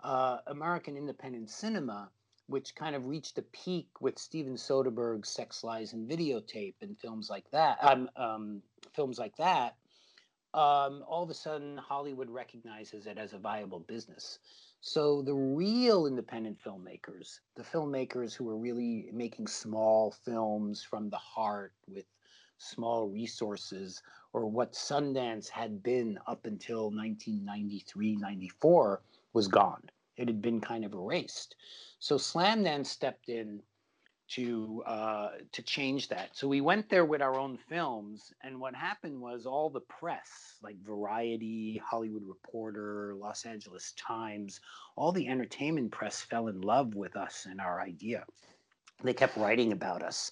uh, 0.00 0.38
American 0.46 0.96
independent 0.96 1.50
cinema 1.50 2.10
which 2.50 2.74
kind 2.74 2.96
of 2.96 3.06
reached 3.06 3.38
a 3.38 3.42
peak 3.42 3.88
with 4.00 4.18
Steven 4.18 4.54
Soderbergh's 4.54 5.28
Sex, 5.28 5.62
Lies, 5.62 5.92
and 5.92 6.10
Videotape 6.10 6.74
and 6.82 6.98
films 6.98 7.30
like 7.30 7.48
that. 7.52 7.78
Um, 7.80 8.10
um, 8.16 8.62
films 8.92 9.18
like 9.18 9.36
that. 9.36 9.76
Um, 10.52 11.04
all 11.06 11.22
of 11.22 11.30
a 11.30 11.34
sudden, 11.34 11.76
Hollywood 11.76 12.28
recognizes 12.28 13.06
it 13.06 13.18
as 13.18 13.32
a 13.32 13.38
viable 13.38 13.80
business. 13.80 14.40
So 14.80 15.22
the 15.22 15.34
real 15.34 16.06
independent 16.06 16.58
filmmakers, 16.60 17.40
the 17.54 17.62
filmmakers 17.62 18.34
who 18.34 18.48
are 18.48 18.56
really 18.56 19.10
making 19.12 19.46
small 19.46 20.10
films 20.10 20.82
from 20.82 21.08
the 21.08 21.18
heart 21.18 21.72
with 21.86 22.06
small 22.58 23.08
resources, 23.08 24.02
or 24.32 24.46
what 24.46 24.72
Sundance 24.72 25.48
had 25.48 25.82
been 25.82 26.18
up 26.26 26.46
until 26.46 26.90
1993, 26.90 28.16
94, 28.16 29.02
was 29.32 29.48
gone. 29.48 29.88
It 30.16 30.28
had 30.28 30.42
been 30.42 30.60
kind 30.60 30.84
of 30.84 30.94
erased. 30.94 31.56
So 31.98 32.16
Slamdance 32.16 32.86
stepped 32.86 33.28
in 33.28 33.62
to 34.30 34.82
uh, 34.86 35.30
to 35.52 35.62
change 35.62 36.08
that. 36.08 36.30
So 36.36 36.46
we 36.46 36.60
went 36.60 36.88
there 36.88 37.04
with 37.04 37.20
our 37.20 37.38
own 37.38 37.58
films, 37.68 38.32
and 38.42 38.60
what 38.60 38.74
happened 38.74 39.20
was 39.20 39.44
all 39.44 39.70
the 39.70 39.80
press, 39.80 40.56
like 40.62 40.76
Variety, 40.84 41.82
Hollywood 41.84 42.26
Reporter, 42.26 43.14
Los 43.16 43.44
Angeles 43.44 43.92
Times, 43.96 44.60
all 44.96 45.12
the 45.12 45.28
entertainment 45.28 45.90
press 45.90 46.20
fell 46.20 46.48
in 46.48 46.60
love 46.60 46.94
with 46.94 47.16
us 47.16 47.46
and 47.50 47.60
our 47.60 47.80
idea. 47.80 48.24
They 49.02 49.14
kept 49.14 49.36
writing 49.36 49.72
about 49.72 50.02
us, 50.02 50.30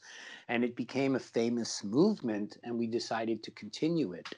and 0.49 0.63
it 0.63 0.77
became 0.77 1.17
a 1.17 1.21
famous 1.21 1.83
movement, 1.83 2.57
and 2.63 2.79
we 2.79 2.87
decided 2.87 3.43
to 3.45 3.51
continue 3.51 4.13
it. 4.13 4.29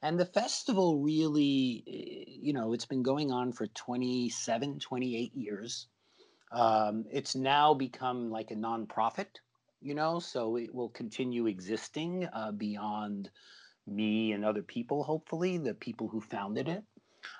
And 0.00 0.18
the 0.18 0.26
festival 0.26 1.00
really, 1.00 1.84
eh, 1.86 2.32
you 2.40 2.52
know, 2.52 2.72
it's 2.72 2.86
been 2.86 3.02
going 3.02 3.30
on 3.30 3.52
for 3.52 3.66
27, 3.66 4.80
28 4.80 5.34
years 5.34 5.86
um, 6.52 7.04
it's 7.10 7.34
now 7.34 7.74
become 7.74 8.30
like 8.30 8.50
a 8.50 8.56
nonprofit, 8.56 9.40
you 9.80 9.94
know, 9.94 10.18
so 10.18 10.56
it 10.56 10.74
will 10.74 10.90
continue 10.90 11.46
existing 11.46 12.28
uh, 12.32 12.52
beyond 12.52 13.30
me 13.86 14.32
and 14.32 14.44
other 14.44 14.62
people, 14.62 15.02
hopefully, 15.02 15.58
the 15.58 15.74
people 15.74 16.08
who 16.08 16.20
founded 16.20 16.68
it. 16.68 16.84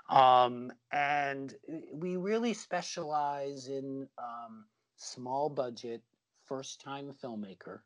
Um, 0.08 0.72
and 0.92 1.54
we 1.92 2.16
really 2.16 2.54
specialize 2.54 3.68
in 3.68 4.08
um, 4.18 4.64
small 4.96 5.48
budget, 5.48 6.02
first 6.44 6.80
time 6.80 7.12
filmmaker 7.22 7.80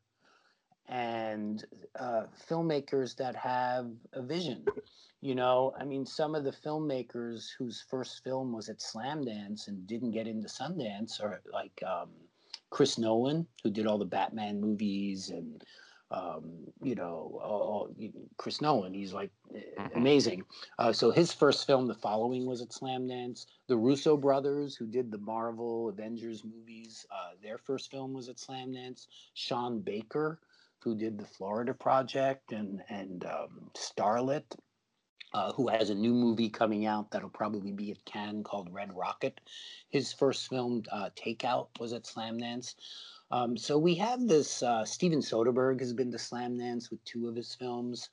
and 0.87 1.65
uh, 1.99 2.23
filmmakers 2.49 3.15
that 3.17 3.35
have 3.35 3.91
a 4.13 4.21
vision. 4.21 4.65
You 5.27 5.35
know, 5.35 5.73
I 5.77 5.83
mean, 5.83 6.05
some 6.05 6.35
of 6.35 6.45
the 6.45 6.53
filmmakers 6.53 7.49
whose 7.59 7.83
first 7.89 8.23
film 8.23 8.53
was 8.53 8.69
at 8.69 8.79
Slamdance 8.79 9.67
and 9.67 9.85
didn't 9.85 10.11
get 10.11 10.25
into 10.25 10.47
Sundance 10.47 11.21
are 11.21 11.41
like 11.51 11.83
um, 11.85 12.11
Chris 12.69 12.97
Nolan, 12.97 13.45
who 13.61 13.69
did 13.69 13.87
all 13.87 13.97
the 13.97 14.05
Batman 14.05 14.61
movies, 14.61 15.29
and 15.29 15.61
um, 16.11 16.53
you 16.81 16.95
know, 16.95 17.41
all, 17.43 17.93
Chris 18.37 18.61
Nolan. 18.61 18.93
He's 18.93 19.11
like 19.11 19.31
mm-hmm. 19.53 19.97
amazing. 19.97 20.43
Uh, 20.79 20.93
so 20.93 21.11
his 21.11 21.33
first 21.33 21.67
film, 21.67 21.87
The 21.87 21.93
Following, 21.93 22.45
was 22.45 22.61
at 22.61 22.69
Slamdance. 22.69 23.47
The 23.67 23.75
Russo 23.75 24.15
brothers, 24.15 24.77
who 24.77 24.87
did 24.87 25.11
the 25.11 25.17
Marvel 25.17 25.89
Avengers 25.89 26.45
movies, 26.45 27.05
uh, 27.11 27.31
their 27.43 27.57
first 27.57 27.91
film 27.91 28.13
was 28.13 28.29
at 28.29 28.37
Slamdance. 28.37 29.07
Sean 29.33 29.81
Baker 29.81 30.39
who 30.83 30.95
did 30.95 31.17
the 31.17 31.25
Florida 31.25 31.73
Project 31.73 32.53
and 32.53 32.81
and 32.87 33.25
um, 33.25 33.69
Starlet, 33.75 34.45
uh, 35.33 35.51
who 35.53 35.67
has 35.67 35.89
a 35.89 35.95
new 35.95 36.13
movie 36.13 36.49
coming 36.49 36.85
out 36.85 37.11
that'll 37.11 37.29
probably 37.29 37.71
be 37.71 37.91
at 37.91 38.05
Cannes 38.05 38.43
called 38.43 38.73
Red 38.73 38.95
Rocket. 38.95 39.39
His 39.89 40.13
first 40.13 40.49
film, 40.49 40.83
uh, 40.91 41.09
Takeout, 41.15 41.67
was 41.79 41.93
at 41.93 42.03
Slamdance. 42.05 42.75
Um, 43.31 43.57
so 43.57 43.77
we 43.77 43.95
have 43.95 44.27
this. 44.27 44.63
Uh, 44.63 44.85
Steven 44.85 45.19
Soderbergh 45.19 45.79
has 45.79 45.93
been 45.93 46.11
to 46.11 46.17
Slamdance 46.17 46.89
with 46.89 47.03
two 47.03 47.27
of 47.27 47.35
his 47.35 47.53
films 47.55 48.09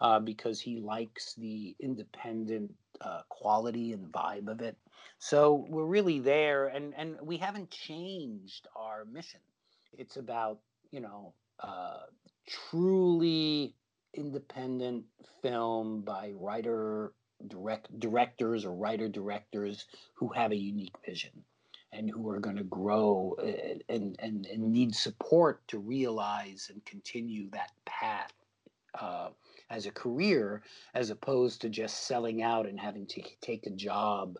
uh, 0.00 0.20
because 0.20 0.60
he 0.60 0.78
likes 0.78 1.34
the 1.34 1.74
independent 1.80 2.72
uh, 3.00 3.22
quality 3.28 3.92
and 3.92 4.12
vibe 4.12 4.48
of 4.48 4.60
it. 4.60 4.76
So 5.18 5.66
we're 5.68 5.86
really 5.86 6.20
there, 6.20 6.68
and 6.68 6.94
and 6.96 7.16
we 7.22 7.36
haven't 7.38 7.70
changed 7.70 8.68
our 8.76 9.04
mission. 9.04 9.40
It's 9.96 10.16
about 10.16 10.60
you 10.90 11.00
know 11.00 11.32
uh, 11.60 12.02
truly 12.46 13.74
independent 14.18 15.04
film 15.42 16.02
by 16.02 16.32
writer 16.34 17.12
direct 17.46 17.98
directors 18.00 18.64
or 18.64 18.72
writer 18.74 19.08
directors 19.08 19.86
who 20.14 20.28
have 20.28 20.50
a 20.50 20.56
unique 20.56 20.96
vision 21.06 21.30
and 21.92 22.10
who 22.10 22.28
are 22.28 22.40
going 22.40 22.56
to 22.56 22.64
grow 22.64 23.36
uh, 23.38 23.46
and, 23.88 24.16
and, 24.18 24.46
and 24.46 24.72
need 24.72 24.94
support 24.94 25.66
to 25.68 25.78
realize 25.78 26.68
and 26.72 26.84
continue 26.84 27.48
that 27.50 27.70
path 27.86 28.32
uh, 29.00 29.28
as 29.70 29.86
a 29.86 29.90
career 29.92 30.62
as 30.94 31.10
opposed 31.10 31.60
to 31.60 31.68
just 31.68 32.06
selling 32.06 32.42
out 32.42 32.66
and 32.66 32.80
having 32.80 33.06
to 33.06 33.22
take 33.40 33.66
a 33.66 33.70
job 33.70 34.36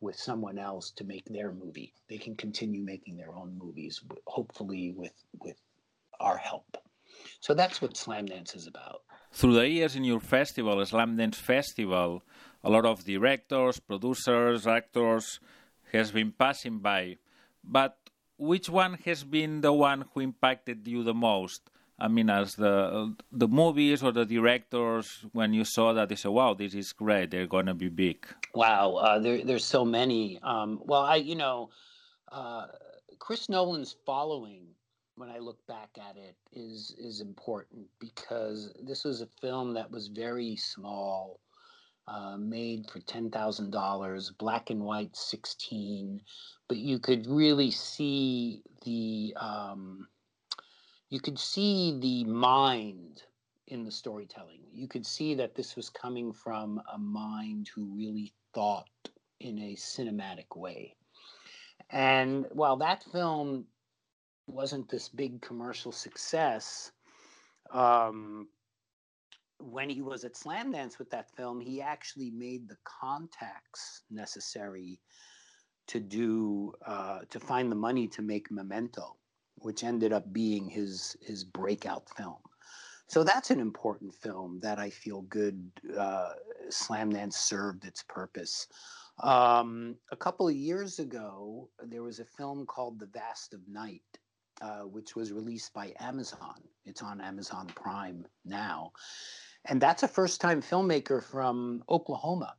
with 0.00 0.16
someone 0.16 0.58
else 0.58 0.90
to 0.90 1.04
make 1.04 1.24
their 1.26 1.52
movie 1.52 1.92
they 2.08 2.18
can 2.18 2.34
continue 2.34 2.82
making 2.82 3.16
their 3.16 3.32
own 3.36 3.56
movies 3.56 4.02
hopefully 4.26 4.92
with 4.96 5.14
with 5.40 5.56
our 6.22 6.36
help. 6.36 6.78
So 7.40 7.52
that's 7.52 7.82
what 7.82 7.94
Slamdance 7.94 8.56
is 8.56 8.66
about. 8.66 9.02
Through 9.32 9.54
the 9.54 9.68
years 9.68 9.96
in 9.96 10.04
your 10.04 10.20
festival, 10.20 10.76
Slamdance 10.76 11.36
Festival, 11.36 12.22
a 12.62 12.70
lot 12.70 12.84
of 12.84 13.04
directors, 13.04 13.80
producers, 13.80 14.66
actors 14.66 15.40
has 15.92 16.12
been 16.12 16.32
passing 16.32 16.78
by. 16.78 17.16
But 17.64 17.96
which 18.36 18.68
one 18.68 18.94
has 19.04 19.24
been 19.24 19.62
the 19.62 19.72
one 19.72 20.04
who 20.12 20.20
impacted 20.20 20.86
you 20.86 21.02
the 21.02 21.14
most? 21.14 21.70
I 21.98 22.08
mean, 22.08 22.28
as 22.28 22.54
the 22.56 23.14
the 23.30 23.48
movies 23.48 24.02
or 24.02 24.12
the 24.12 24.26
directors, 24.26 25.24
when 25.32 25.54
you 25.54 25.64
saw 25.64 25.92
that, 25.92 26.10
you 26.10 26.16
said, 26.16 26.32
"Wow, 26.32 26.54
this 26.54 26.74
is 26.74 26.92
great. 26.92 27.30
They're 27.30 27.46
going 27.46 27.66
to 27.66 27.74
be 27.74 27.88
big." 27.88 28.26
Wow, 28.54 28.96
uh, 28.96 29.18
there, 29.18 29.44
there's 29.44 29.64
so 29.64 29.84
many. 29.84 30.40
Um, 30.42 30.80
well, 30.84 31.02
I, 31.02 31.16
you 31.16 31.36
know, 31.36 31.70
uh, 32.30 32.66
Chris 33.18 33.48
Nolan's 33.48 33.94
following 34.04 34.66
when 35.22 35.30
I 35.30 35.38
look 35.38 35.64
back 35.68 35.90
at 35.98 36.16
it 36.16 36.34
is 36.52 36.96
is 36.98 37.20
important 37.20 37.86
because 38.00 38.74
this 38.82 39.04
was 39.04 39.20
a 39.20 39.28
film 39.40 39.72
that 39.74 39.88
was 39.88 40.08
very 40.08 40.56
small, 40.56 41.38
uh, 42.08 42.36
made 42.36 42.90
for 42.90 42.98
ten 42.98 43.30
thousand 43.30 43.70
dollars, 43.70 44.32
black 44.36 44.70
and 44.70 44.82
white, 44.82 45.14
sixteen, 45.14 46.20
but 46.66 46.78
you 46.78 46.98
could 46.98 47.28
really 47.28 47.70
see 47.70 48.62
the 48.84 49.32
um, 49.40 50.08
you 51.08 51.20
could 51.20 51.38
see 51.38 51.96
the 52.00 52.24
mind 52.24 53.22
in 53.68 53.84
the 53.84 53.92
storytelling. 53.92 54.62
You 54.72 54.88
could 54.88 55.06
see 55.06 55.36
that 55.36 55.54
this 55.54 55.76
was 55.76 55.88
coming 55.88 56.32
from 56.32 56.82
a 56.92 56.98
mind 56.98 57.70
who 57.72 57.84
really 57.94 58.32
thought 58.54 58.88
in 59.38 59.56
a 59.60 59.76
cinematic 59.76 60.56
way. 60.56 60.96
And 61.90 62.46
while 62.50 62.78
that 62.78 63.04
film 63.12 63.66
wasn't 64.46 64.88
this 64.88 65.08
big 65.08 65.40
commercial 65.40 65.92
success, 65.92 66.92
um, 67.72 68.48
when 69.58 69.88
he 69.88 70.02
was 70.02 70.24
at 70.24 70.34
Slamdance 70.34 70.98
with 70.98 71.10
that 71.10 71.30
film, 71.36 71.60
he 71.60 71.80
actually 71.80 72.30
made 72.30 72.68
the 72.68 72.76
contacts 72.84 74.02
necessary 74.10 75.00
to 75.86 76.00
do 76.00 76.72
uh, 76.86 77.20
to 77.30 77.40
find 77.40 77.70
the 77.70 77.76
money 77.76 78.08
to 78.08 78.22
make 78.22 78.50
Memento, 78.50 79.16
which 79.56 79.84
ended 79.84 80.12
up 80.12 80.32
being 80.32 80.68
his 80.68 81.16
his 81.20 81.44
breakout 81.44 82.08
film. 82.16 82.38
So 83.08 83.22
that's 83.22 83.50
an 83.50 83.60
important 83.60 84.14
film 84.14 84.58
that 84.62 84.78
I 84.78 84.90
feel 84.90 85.22
good. 85.22 85.70
Uh, 85.96 86.30
Slamdance 86.70 87.34
served 87.34 87.84
its 87.84 88.02
purpose. 88.02 88.66
Um, 89.22 89.96
a 90.10 90.16
couple 90.16 90.48
of 90.48 90.54
years 90.56 90.98
ago, 90.98 91.68
there 91.84 92.02
was 92.02 92.20
a 92.20 92.24
film 92.24 92.64
called 92.64 92.98
The 92.98 93.06
Vast 93.06 93.52
of 93.52 93.60
Night, 93.68 94.02
uh, 94.62 94.82
which 94.82 95.16
was 95.16 95.32
released 95.32 95.74
by 95.74 95.92
Amazon. 95.98 96.54
It's 96.84 97.02
on 97.02 97.20
Amazon 97.20 97.66
Prime 97.74 98.24
now. 98.44 98.92
And 99.64 99.80
that's 99.80 100.04
a 100.04 100.08
first 100.08 100.40
time 100.40 100.62
filmmaker 100.62 101.22
from 101.22 101.82
Oklahoma. 101.88 102.54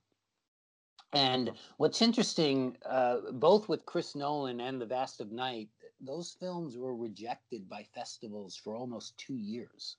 And 1.14 1.52
what's 1.78 2.02
interesting, 2.02 2.76
uh, 2.86 3.32
both 3.34 3.70
with 3.70 3.86
Chris 3.86 4.16
Nolan 4.16 4.60
and 4.60 4.82
The 4.82 4.86
Vast 4.86 5.22
of 5.22 5.32
Night, 5.32 5.70
those 6.02 6.36
films 6.38 6.78
were 6.78 6.96
rejected 6.96 7.70
by 7.70 7.86
festivals 7.96 8.58
for 8.58 8.76
almost 8.76 9.18
two 9.18 9.38
years. 9.38 9.96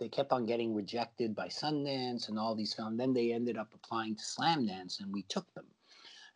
They 0.00 0.08
kept 0.08 0.32
on 0.32 0.46
getting 0.46 0.74
rejected 0.74 1.36
by 1.36 1.48
Sundance 1.48 2.28
and 2.28 2.38
all 2.38 2.56
these 2.56 2.74
films. 2.74 2.98
Then 2.98 3.12
they 3.12 3.32
ended 3.32 3.56
up 3.56 3.72
applying 3.74 4.16
to 4.16 4.22
Slamdance, 4.22 4.98
and 4.98 5.12
we 5.12 5.22
took 5.24 5.52
them. 5.54 5.66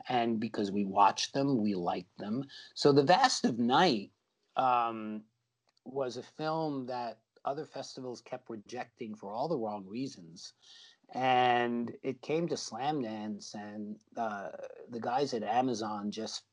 And 0.09 0.39
because 0.39 0.71
we 0.71 0.85
watched 0.85 1.33
them, 1.33 1.63
we 1.63 1.75
liked 1.75 2.17
them. 2.19 2.45
So 2.75 2.93
The 2.93 3.03
Vast 3.03 3.45
of 3.47 3.59
Night 3.59 4.11
um, 4.57 5.23
was 5.85 6.17
a 6.17 6.23
film 6.23 6.87
that 6.87 7.19
other 7.45 7.65
festivals 7.65 8.21
kept 8.21 8.49
rejecting 8.49 9.15
for 9.15 9.33
all 9.33 9.49
the 9.49 9.59
wrong 9.59 9.85
reasons. 9.87 10.55
And 11.13 11.93
it 12.03 12.23
came 12.23 12.49
to 12.49 12.55
Slamdance, 12.55 13.55
and 13.55 13.97
uh, 14.17 14.49
the 14.91 15.01
guys 15.01 15.35
at 15.35 15.43
Amazon 15.43 16.11
just 16.11 16.45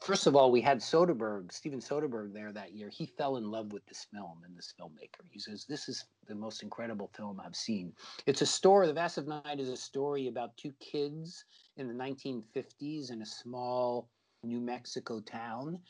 first 0.00 0.26
of 0.26 0.36
all, 0.36 0.50
we 0.50 0.60
had 0.60 0.78
Soderbergh, 0.78 1.52
Steven 1.52 1.80
Soderbergh 1.80 2.32
there 2.32 2.52
that 2.52 2.72
year. 2.72 2.88
He 2.88 3.06
fell 3.06 3.36
in 3.36 3.50
love 3.50 3.72
with 3.72 3.84
this 3.86 4.06
film 4.12 4.42
and 4.44 4.56
this 4.56 4.74
filmmaker. 4.80 5.24
He 5.30 5.38
says, 5.38 5.64
This 5.64 5.88
is 5.88 6.04
the 6.28 6.34
most 6.34 6.62
incredible 6.62 7.10
film 7.14 7.40
I've 7.44 7.56
seen. 7.56 7.92
It's 8.26 8.42
a 8.42 8.46
story, 8.46 8.86
The 8.86 8.92
Vast 8.92 9.18
of 9.18 9.26
Night 9.26 9.60
is 9.60 9.68
a 9.68 9.76
story 9.76 10.28
about 10.28 10.56
two 10.56 10.72
kids 10.80 11.44
in 11.76 11.88
the 11.88 11.94
1950s 11.94 13.10
in 13.10 13.22
a 13.22 13.26
small 13.26 14.08
New 14.42 14.60
Mexico 14.60 15.20
town 15.20 15.80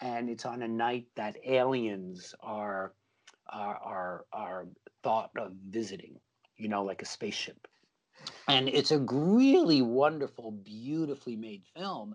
and 0.00 0.30
it's 0.30 0.46
on 0.46 0.62
a 0.62 0.68
night 0.68 1.06
that 1.16 1.36
aliens 1.46 2.34
are 2.40 2.94
are 3.48 3.76
are, 3.78 4.26
are 4.32 4.68
thought 5.02 5.30
of 5.38 5.52
visiting 5.70 6.20
you 6.56 6.68
know 6.68 6.84
like 6.84 7.02
a 7.02 7.06
spaceship 7.06 7.68
and 8.48 8.68
it's 8.68 8.92
a 8.92 8.98
really 8.98 9.82
wonderful 9.82 10.52
beautifully 10.52 11.36
made 11.36 11.64
film 11.76 12.14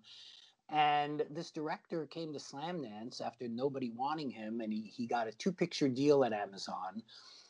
And 0.70 1.24
this 1.30 1.52
director 1.52 2.08
came 2.08 2.34
to 2.34 2.40
Slamdance 2.40 3.22
after 3.22 3.48
nobody 3.48 3.92
wanting 3.92 4.32
him, 4.32 4.62
and 4.62 4.74
he, 4.74 4.82
he 4.96 5.06
got 5.08 5.28
a 5.28 5.32
two 5.32 5.52
picture 5.52 5.90
deal 5.90 6.24
at 6.24 6.34
Amazon. 6.34 7.04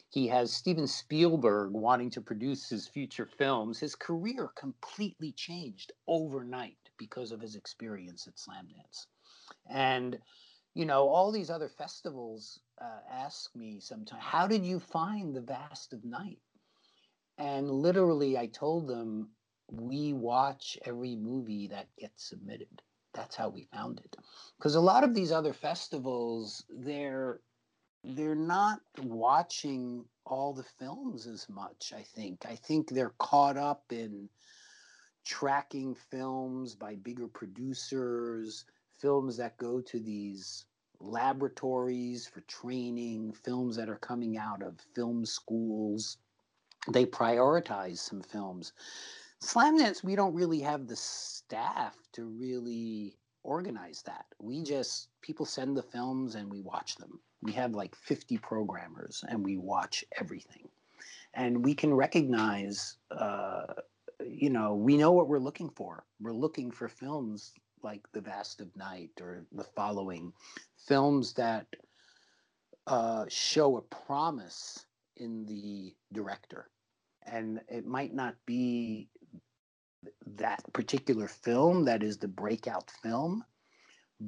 He 0.09 0.27
has 0.27 0.53
Steven 0.53 0.87
Spielberg 0.87 1.71
wanting 1.73 2.09
to 2.11 2.21
produce 2.21 2.69
his 2.69 2.87
future 2.87 3.25
films. 3.25 3.79
His 3.79 3.95
career 3.95 4.49
completely 4.55 5.31
changed 5.33 5.93
overnight 6.07 6.77
because 6.97 7.31
of 7.31 7.41
his 7.41 7.55
experience 7.55 8.27
at 8.27 8.35
Slamdance. 8.37 9.07
And, 9.69 10.19
you 10.73 10.85
know, 10.85 11.07
all 11.07 11.31
these 11.31 11.49
other 11.49 11.69
festivals 11.69 12.59
uh, 12.81 12.99
ask 13.11 13.55
me 13.55 13.79
sometimes, 13.79 14.23
how 14.23 14.47
did 14.47 14.65
you 14.65 14.79
find 14.79 15.35
the 15.35 15.41
vast 15.41 15.93
of 15.93 16.03
night? 16.03 16.39
And 17.37 17.69
literally, 17.71 18.37
I 18.37 18.47
told 18.47 18.87
them, 18.87 19.29
we 19.71 20.13
watch 20.13 20.77
every 20.85 21.15
movie 21.15 21.67
that 21.67 21.87
gets 21.97 22.27
submitted. 22.27 22.81
That's 23.13 23.35
how 23.35 23.49
we 23.49 23.67
found 23.73 23.99
it. 24.03 24.15
Because 24.57 24.75
a 24.75 24.81
lot 24.81 25.03
of 25.03 25.13
these 25.13 25.31
other 25.31 25.53
festivals 25.53 26.63
they're 26.69 27.41
they're 28.03 28.35
not 28.35 28.79
watching 29.03 30.05
all 30.25 30.53
the 30.53 30.63
films 30.63 31.27
as 31.27 31.47
much 31.49 31.91
i 31.95 32.01
think. 32.01 32.45
I 32.45 32.55
think 32.55 32.89
they're 32.89 33.13
caught 33.17 33.57
up 33.57 33.83
in 33.91 34.29
tracking 35.25 35.95
films 35.95 36.75
by 36.75 36.95
bigger 36.95 37.27
producers 37.27 38.65
films 38.99 39.37
that 39.37 39.57
go 39.57 39.81
to 39.81 39.99
these 39.99 40.65
laboratories 40.99 42.27
for 42.27 42.41
training 42.41 43.33
films 43.33 43.75
that 43.75 43.89
are 43.89 43.97
coming 43.97 44.37
out 44.37 44.61
of 44.61 44.79
film 44.95 45.25
schools 45.25 46.17
they 46.91 47.05
prioritize 47.05 47.97
some 47.97 48.21
films 48.21 48.73
Slamdance, 49.41 50.03
we 50.03 50.15
don't 50.15 50.33
really 50.33 50.59
have 50.59 50.87
the 50.87 50.95
staff 50.95 51.95
to 52.11 52.25
really 52.25 53.15
organize 53.43 54.01
that. 54.05 54.25
We 54.39 54.63
just 54.63 55.09
people 55.21 55.45
send 55.45 55.77
the 55.77 55.83
films 55.83 56.35
and 56.35 56.51
we 56.51 56.61
watch 56.61 56.97
them. 56.97 57.19
We 57.41 57.53
have 57.53 57.73
like 57.73 57.95
50 57.95 58.37
programmers 58.39 59.23
and 59.29 59.43
we 59.43 59.57
watch 59.57 60.03
everything. 60.19 60.67
And 61.33 61.63
we 61.63 61.73
can 61.73 61.93
recognize, 61.93 62.97
uh, 63.11 63.63
you 64.27 64.49
know, 64.49 64.75
we 64.75 64.97
know 64.97 65.13
what 65.13 65.29
we're 65.29 65.39
looking 65.39 65.69
for. 65.69 66.03
We're 66.19 66.33
looking 66.33 66.69
for 66.69 66.89
films 66.89 67.53
like 67.83 68.01
The 68.13 68.21
Vast 68.21 68.61
of 68.61 68.75
Night 68.75 69.11
or 69.21 69.45
the 69.51 69.63
following 69.63 70.33
films 70.87 71.33
that 71.33 71.67
uh, 72.87 73.25
show 73.29 73.77
a 73.77 73.81
promise 73.81 74.85
in 75.17 75.45
the 75.45 75.93
director. 76.13 76.69
And 77.23 77.61
it 77.67 77.85
might 77.85 78.13
not 78.13 78.35
be 78.45 79.09
that 80.25 80.61
particular 80.73 81.27
film 81.27 81.85
that 81.85 82.03
is 82.03 82.17
the 82.17 82.27
breakout 82.27 82.89
film 83.03 83.43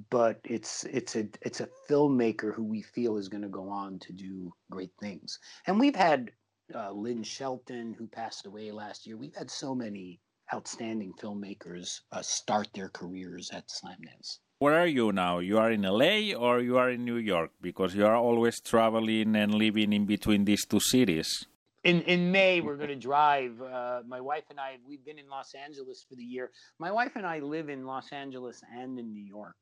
but 0.09 0.39
it's 0.43 0.85
it's 0.85 1.15
a 1.15 1.27
it's 1.41 1.59
a 1.59 1.69
filmmaker 1.89 2.53
who 2.53 2.63
we 2.63 2.81
feel 2.81 3.17
is 3.17 3.27
going 3.27 3.41
to 3.41 3.49
go 3.49 3.67
on 3.67 3.99
to 3.99 4.13
do 4.13 4.53
great 4.69 4.91
things 4.99 5.39
and 5.67 5.79
we've 5.79 5.95
had 5.95 6.31
uh, 6.75 6.91
lynn 6.91 7.23
shelton 7.23 7.93
who 7.93 8.07
passed 8.07 8.45
away 8.45 8.71
last 8.71 9.05
year 9.05 9.17
we've 9.17 9.35
had 9.35 9.51
so 9.51 9.75
many 9.75 10.19
outstanding 10.53 11.13
filmmakers 11.21 12.01
uh, 12.11 12.21
start 12.21 12.67
their 12.73 12.89
careers 12.89 13.49
at 13.53 13.65
slamdance 13.67 14.39
where 14.59 14.79
are 14.79 14.87
you 14.87 15.11
now 15.11 15.39
you 15.39 15.57
are 15.57 15.71
in 15.71 15.83
la 15.83 16.33
or 16.37 16.59
you 16.61 16.77
are 16.77 16.89
in 16.91 17.03
new 17.05 17.17
york 17.17 17.51
because 17.61 17.95
you 17.95 18.05
are 18.05 18.15
always 18.15 18.59
traveling 18.59 19.35
and 19.35 19.55
living 19.55 19.93
in 19.93 20.05
between 20.05 20.45
these 20.45 20.65
two 20.65 20.79
cities 20.79 21.45
in 21.83 22.01
in 22.01 22.31
May 22.31 22.61
we're 22.61 22.77
going 22.77 22.89
to 22.89 22.95
drive. 22.95 23.59
Uh, 23.61 24.01
my 24.07 24.21
wife 24.21 24.43
and 24.49 24.59
I 24.59 24.77
we've 24.87 25.03
been 25.03 25.17
in 25.17 25.27
Los 25.29 25.53
Angeles 25.55 26.05
for 26.07 26.15
the 26.15 26.23
year. 26.23 26.51
My 26.79 26.91
wife 26.91 27.13
and 27.15 27.25
I 27.25 27.39
live 27.39 27.69
in 27.69 27.85
Los 27.85 28.11
Angeles 28.11 28.61
and 28.75 28.99
in 28.99 29.11
New 29.11 29.23
York. 29.23 29.55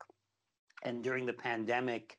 And 0.84 1.04
during 1.04 1.26
the 1.26 1.34
pandemic, 1.34 2.18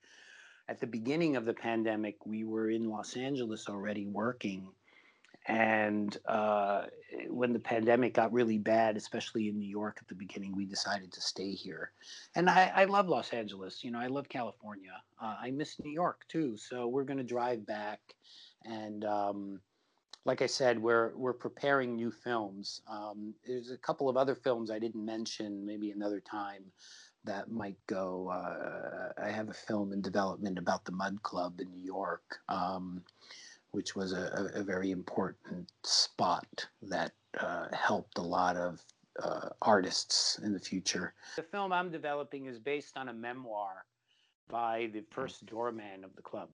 at 0.68 0.81
the 0.81 0.87
beginning 0.87 1.37
of 1.37 1.45
the 1.45 1.55
pandemic, 1.55 2.27
we 2.27 2.45
were 2.45 2.71
in 2.71 2.89
Los 2.89 3.16
Angeles 3.16 3.66
already 3.68 4.07
working. 4.07 4.68
And 5.47 6.16
uh, 6.26 6.84
when 7.28 7.53
the 7.53 7.59
pandemic 7.59 8.14
got 8.14 8.32
really 8.32 8.59
bad, 8.59 8.97
especially 8.97 9.49
in 9.49 9.59
New 9.59 9.68
York 9.68 9.99
at 10.01 10.07
the 10.07 10.14
beginning, 10.14 10.55
we 10.55 10.66
decided 10.66 11.12
to 11.12 11.20
stay 11.20 11.53
here. 11.53 11.93
And 12.36 12.49
I, 12.49 12.70
I 12.74 12.84
love 12.84 13.09
Los 13.09 13.30
Angeles. 13.30 13.82
You 13.82 13.91
know, 13.91 13.99
I 13.99 14.07
love 14.07 14.28
California. 14.28 14.93
Uh, 15.20 15.36
I 15.41 15.51
miss 15.51 15.80
New 15.82 15.91
York 15.91 16.22
too. 16.28 16.57
So 16.57 16.86
we're 16.86 17.05
going 17.05 17.18
to 17.18 17.24
drive 17.24 17.66
back 17.66 18.01
and 18.64 19.05
um, 19.05 19.61
like 20.24 20.43
I 20.43 20.47
said, 20.47 20.78
we're 20.78 21.12
we're 21.16 21.32
preparing 21.32 21.97
new 21.97 22.11
films. 22.11 22.82
Um, 22.88 23.34
there's 23.47 23.70
a 23.70 23.78
couple 23.78 24.09
of 24.09 24.16
other 24.16 24.34
films 24.34 24.70
I 24.70 24.78
didn't 24.78 25.05
mention, 25.05 25.64
maybe 25.64 25.91
another 25.91 26.20
time, 26.20 26.64
that 27.24 27.51
might 27.51 27.78
go. 27.86 28.28
Uh, 28.28 29.12
I 29.22 29.30
have 29.30 29.49
a 29.49 29.55
film 29.55 29.93
in 29.93 30.03
development 30.03 30.59
about 30.59 30.84
the 30.84 30.93
Mudd 30.93 31.22
Club 31.22 31.61
in 31.61 31.70
New 31.70 31.82
York, 31.82 32.38
um, 32.49 33.03
which 33.73 33.95
was 33.95 34.12
a, 34.12 34.51
a, 34.55 34.62
very 34.62 34.91
important 34.91 35.71
spot 35.85 36.66
that 36.83 37.12
uh, 37.39 37.66
helped 37.73 38.18
a 38.18 38.23
lot 38.23 38.57
of 38.57 38.81
uh, 39.23 39.49
artists 39.62 40.39
in 40.43 40.53
the 40.53 40.59
future. 40.59 41.14
The 41.37 41.43
film 41.43 41.73
I'm 41.73 41.91
developing 41.91 42.47
is 42.47 42.59
based 42.59 42.97
on 42.97 43.09
a 43.09 43.12
memoir 43.12 43.85
by 44.49 44.91
the 44.93 45.03
first 45.11 45.47
doorman 45.47 46.05
of 46.05 46.14
the 46.16 46.23
club. 46.23 46.49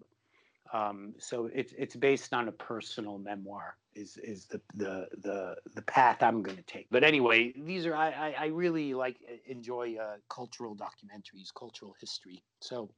Um, 0.73 1.15
so 1.19 1.49
it's 1.55 1.73
it's 1.79 1.95
based 1.95 2.35
on 2.35 2.49
a 2.49 2.53
personal 2.53 3.19
memoir. 3.19 3.77
Is 3.95 4.19
is 4.19 4.47
the 4.47 4.61
the 4.75 5.07
the 5.23 5.57
the 5.75 5.83
path 5.83 6.23
I'm 6.23 6.43
going 6.43 6.57
to 6.57 6.63
take. 6.65 6.89
But 6.91 7.05
anyway, 7.05 7.53
these 7.57 7.87
are 7.87 7.95
I 7.95 8.11
I, 8.11 8.35
I 8.39 8.47
really 8.47 8.93
like 8.93 9.17
enjoy 9.47 9.97
uh, 9.97 10.17
cultural 10.29 10.77
documentaries, 10.77 11.55
cultural 11.57 11.95
history. 12.01 12.43
So 12.61 12.91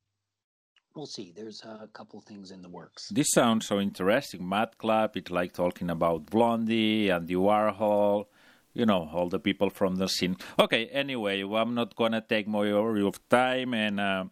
we'll 0.95 1.07
see. 1.07 1.33
There's 1.35 1.63
a 1.63 1.89
couple 1.93 2.21
things 2.21 2.51
in 2.51 2.63
the 2.63 2.69
works. 2.69 3.09
This 3.11 3.31
sounds 3.33 3.67
so 3.67 3.81
interesting. 3.81 4.49
Mad 4.49 4.79
Club. 4.79 5.17
It's 5.17 5.31
like 5.31 5.53
talking 5.53 5.91
about 5.91 6.27
Blondie 6.27 7.09
and 7.11 7.27
the 7.27 7.35
Warhol. 7.35 8.27
You 8.75 8.87
know, 8.87 9.09
all 9.13 9.29
the 9.29 9.41
people 9.41 9.71
from 9.71 9.97
the 9.97 10.09
scene. 10.09 10.37
Okay. 10.59 10.87
Anyway, 10.87 11.43
well, 11.43 11.63
I'm 11.63 11.75
not 11.75 11.97
gonna 11.97 12.21
take 12.21 12.47
more 12.47 12.67
of 12.67 12.97
your 12.97 13.13
time 13.29 13.75
and. 13.75 14.01
Uh, 14.01 14.25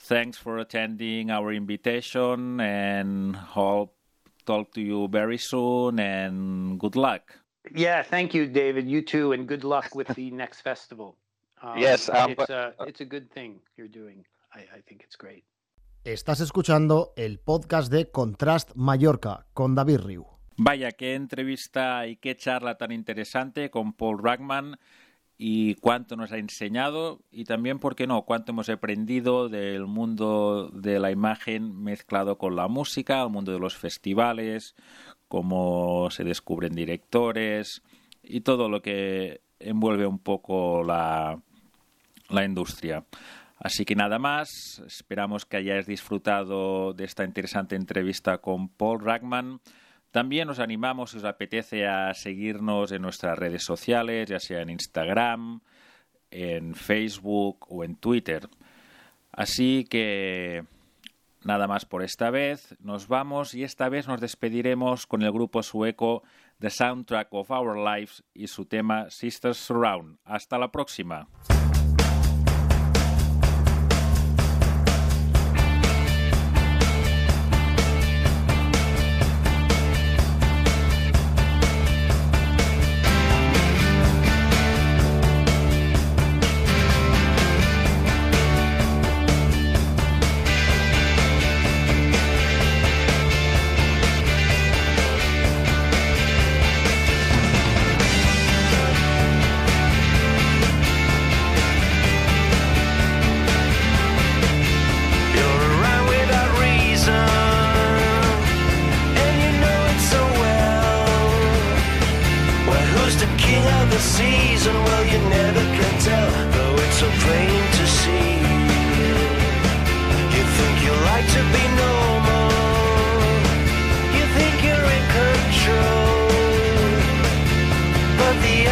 Thanks 0.00 0.38
for 0.38 0.58
attending 0.58 1.30
our 1.30 1.52
invitation 1.52 2.60
and 2.60 3.34
hope 3.34 3.94
talk 4.46 4.72
to 4.74 4.80
you 4.80 5.08
very 5.08 5.36
soon 5.36 5.98
and 5.98 6.80
good 6.80 6.96
luck. 6.96 7.38
Yeah, 7.74 8.02
thank 8.02 8.32
you, 8.32 8.46
David. 8.46 8.88
You 8.88 9.02
too, 9.02 9.32
and 9.32 9.46
good 9.46 9.64
luck 9.64 9.94
with 9.94 10.08
the 10.08 10.30
next 10.30 10.62
festival. 10.62 11.18
Um, 11.60 11.78
yes, 11.78 12.08
um, 12.08 12.30
it's, 12.30 12.48
a, 12.48 12.72
it's 12.86 13.00
a 13.00 13.04
good 13.04 13.30
thing 13.30 13.60
you're 13.76 13.88
doing. 13.88 14.24
I, 14.54 14.60
I 14.60 14.80
think 14.88 15.02
it's 15.04 15.16
great. 15.16 15.44
Estás 16.08 16.40
escuchando 16.40 17.12
el 17.16 17.38
podcast 17.38 17.92
de 17.92 18.10
Contrast 18.10 18.70
Mallorca 18.74 19.44
con 19.52 19.74
David 19.74 19.98
Riu. 19.98 20.24
Vaya, 20.56 20.92
qué 20.92 21.14
entrevista 21.14 22.06
y 22.06 22.16
qué 22.16 22.34
charla 22.34 22.78
tan 22.78 22.92
interesante 22.92 23.68
con 23.68 23.92
Paul 23.92 24.22
Ragman 24.22 24.78
y 25.36 25.74
cuánto 25.74 26.16
nos 26.16 26.32
ha 26.32 26.38
enseñado 26.38 27.20
y 27.30 27.44
también, 27.44 27.78
¿por 27.78 27.94
qué 27.94 28.06
no?, 28.06 28.22
cuánto 28.22 28.52
hemos 28.52 28.70
aprendido 28.70 29.50
del 29.50 29.84
mundo 29.84 30.70
de 30.72 30.98
la 30.98 31.10
imagen 31.10 31.78
mezclado 31.82 32.38
con 32.38 32.56
la 32.56 32.68
música, 32.68 33.22
el 33.22 33.28
mundo 33.28 33.52
de 33.52 33.58
los 33.58 33.76
festivales, 33.76 34.76
cómo 35.28 36.08
se 36.10 36.24
descubren 36.24 36.74
directores 36.74 37.82
y 38.22 38.40
todo 38.40 38.70
lo 38.70 38.80
que 38.80 39.42
envuelve 39.58 40.06
un 40.06 40.20
poco 40.20 40.82
la, 40.82 41.38
la 42.30 42.44
industria. 42.44 43.04
Así 43.58 43.84
que 43.84 43.96
nada 43.96 44.18
más, 44.18 44.82
esperamos 44.86 45.44
que 45.44 45.56
hayáis 45.56 45.86
disfrutado 45.86 46.92
de 46.92 47.04
esta 47.04 47.24
interesante 47.24 47.74
entrevista 47.74 48.38
con 48.38 48.68
Paul 48.68 49.00
Ragman. 49.00 49.60
También 50.12 50.48
os 50.48 50.60
animamos, 50.60 51.10
si 51.10 51.18
os 51.18 51.24
apetece, 51.24 51.86
a 51.86 52.14
seguirnos 52.14 52.92
en 52.92 53.02
nuestras 53.02 53.38
redes 53.38 53.64
sociales, 53.64 54.28
ya 54.28 54.38
sea 54.38 54.62
en 54.62 54.70
Instagram, 54.70 55.60
en 56.30 56.74
Facebook 56.74 57.66
o 57.68 57.84
en 57.84 57.96
Twitter. 57.96 58.48
Así 59.32 59.84
que 59.90 60.64
nada 61.44 61.66
más 61.66 61.84
por 61.84 62.02
esta 62.02 62.30
vez. 62.30 62.76
Nos 62.80 63.08
vamos 63.08 63.54
y 63.54 63.64
esta 63.64 63.88
vez 63.88 64.06
nos 64.06 64.20
despediremos 64.20 65.06
con 65.06 65.22
el 65.22 65.32
grupo 65.32 65.62
sueco 65.62 66.22
The 66.60 66.70
Soundtrack 66.70 67.32
of 67.32 67.50
Our 67.50 67.76
Lives 67.76 68.22
y 68.34 68.46
su 68.46 68.66
tema 68.66 69.10
Sisters 69.10 69.58
Surround. 69.58 70.18
Hasta 70.24 70.58
la 70.58 70.70
próxima. 70.70 71.28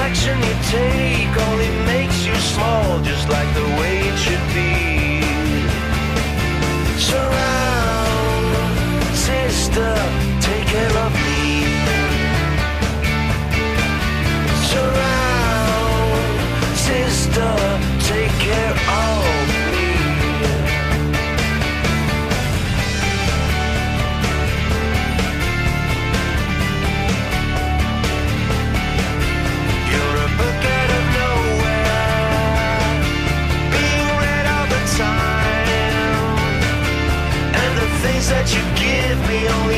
action 0.09 0.39
you 0.39 0.55
take 0.71 1.37
only 1.49 1.71
makes 1.85 2.25
you 2.25 2.35
small, 2.37 3.01
just 3.03 3.29
like 3.29 3.51
the 3.55 3.67
way 3.81 3.95
it 4.11 4.17
should 4.25 4.47
be. 4.55 5.23
Surround, 7.11 8.47
sister. 9.17 10.26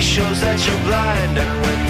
shows 0.01 0.41
that 0.41 0.65
you're 0.65 0.83
blind. 0.87 1.39
and 1.39 1.67
when 1.67 1.88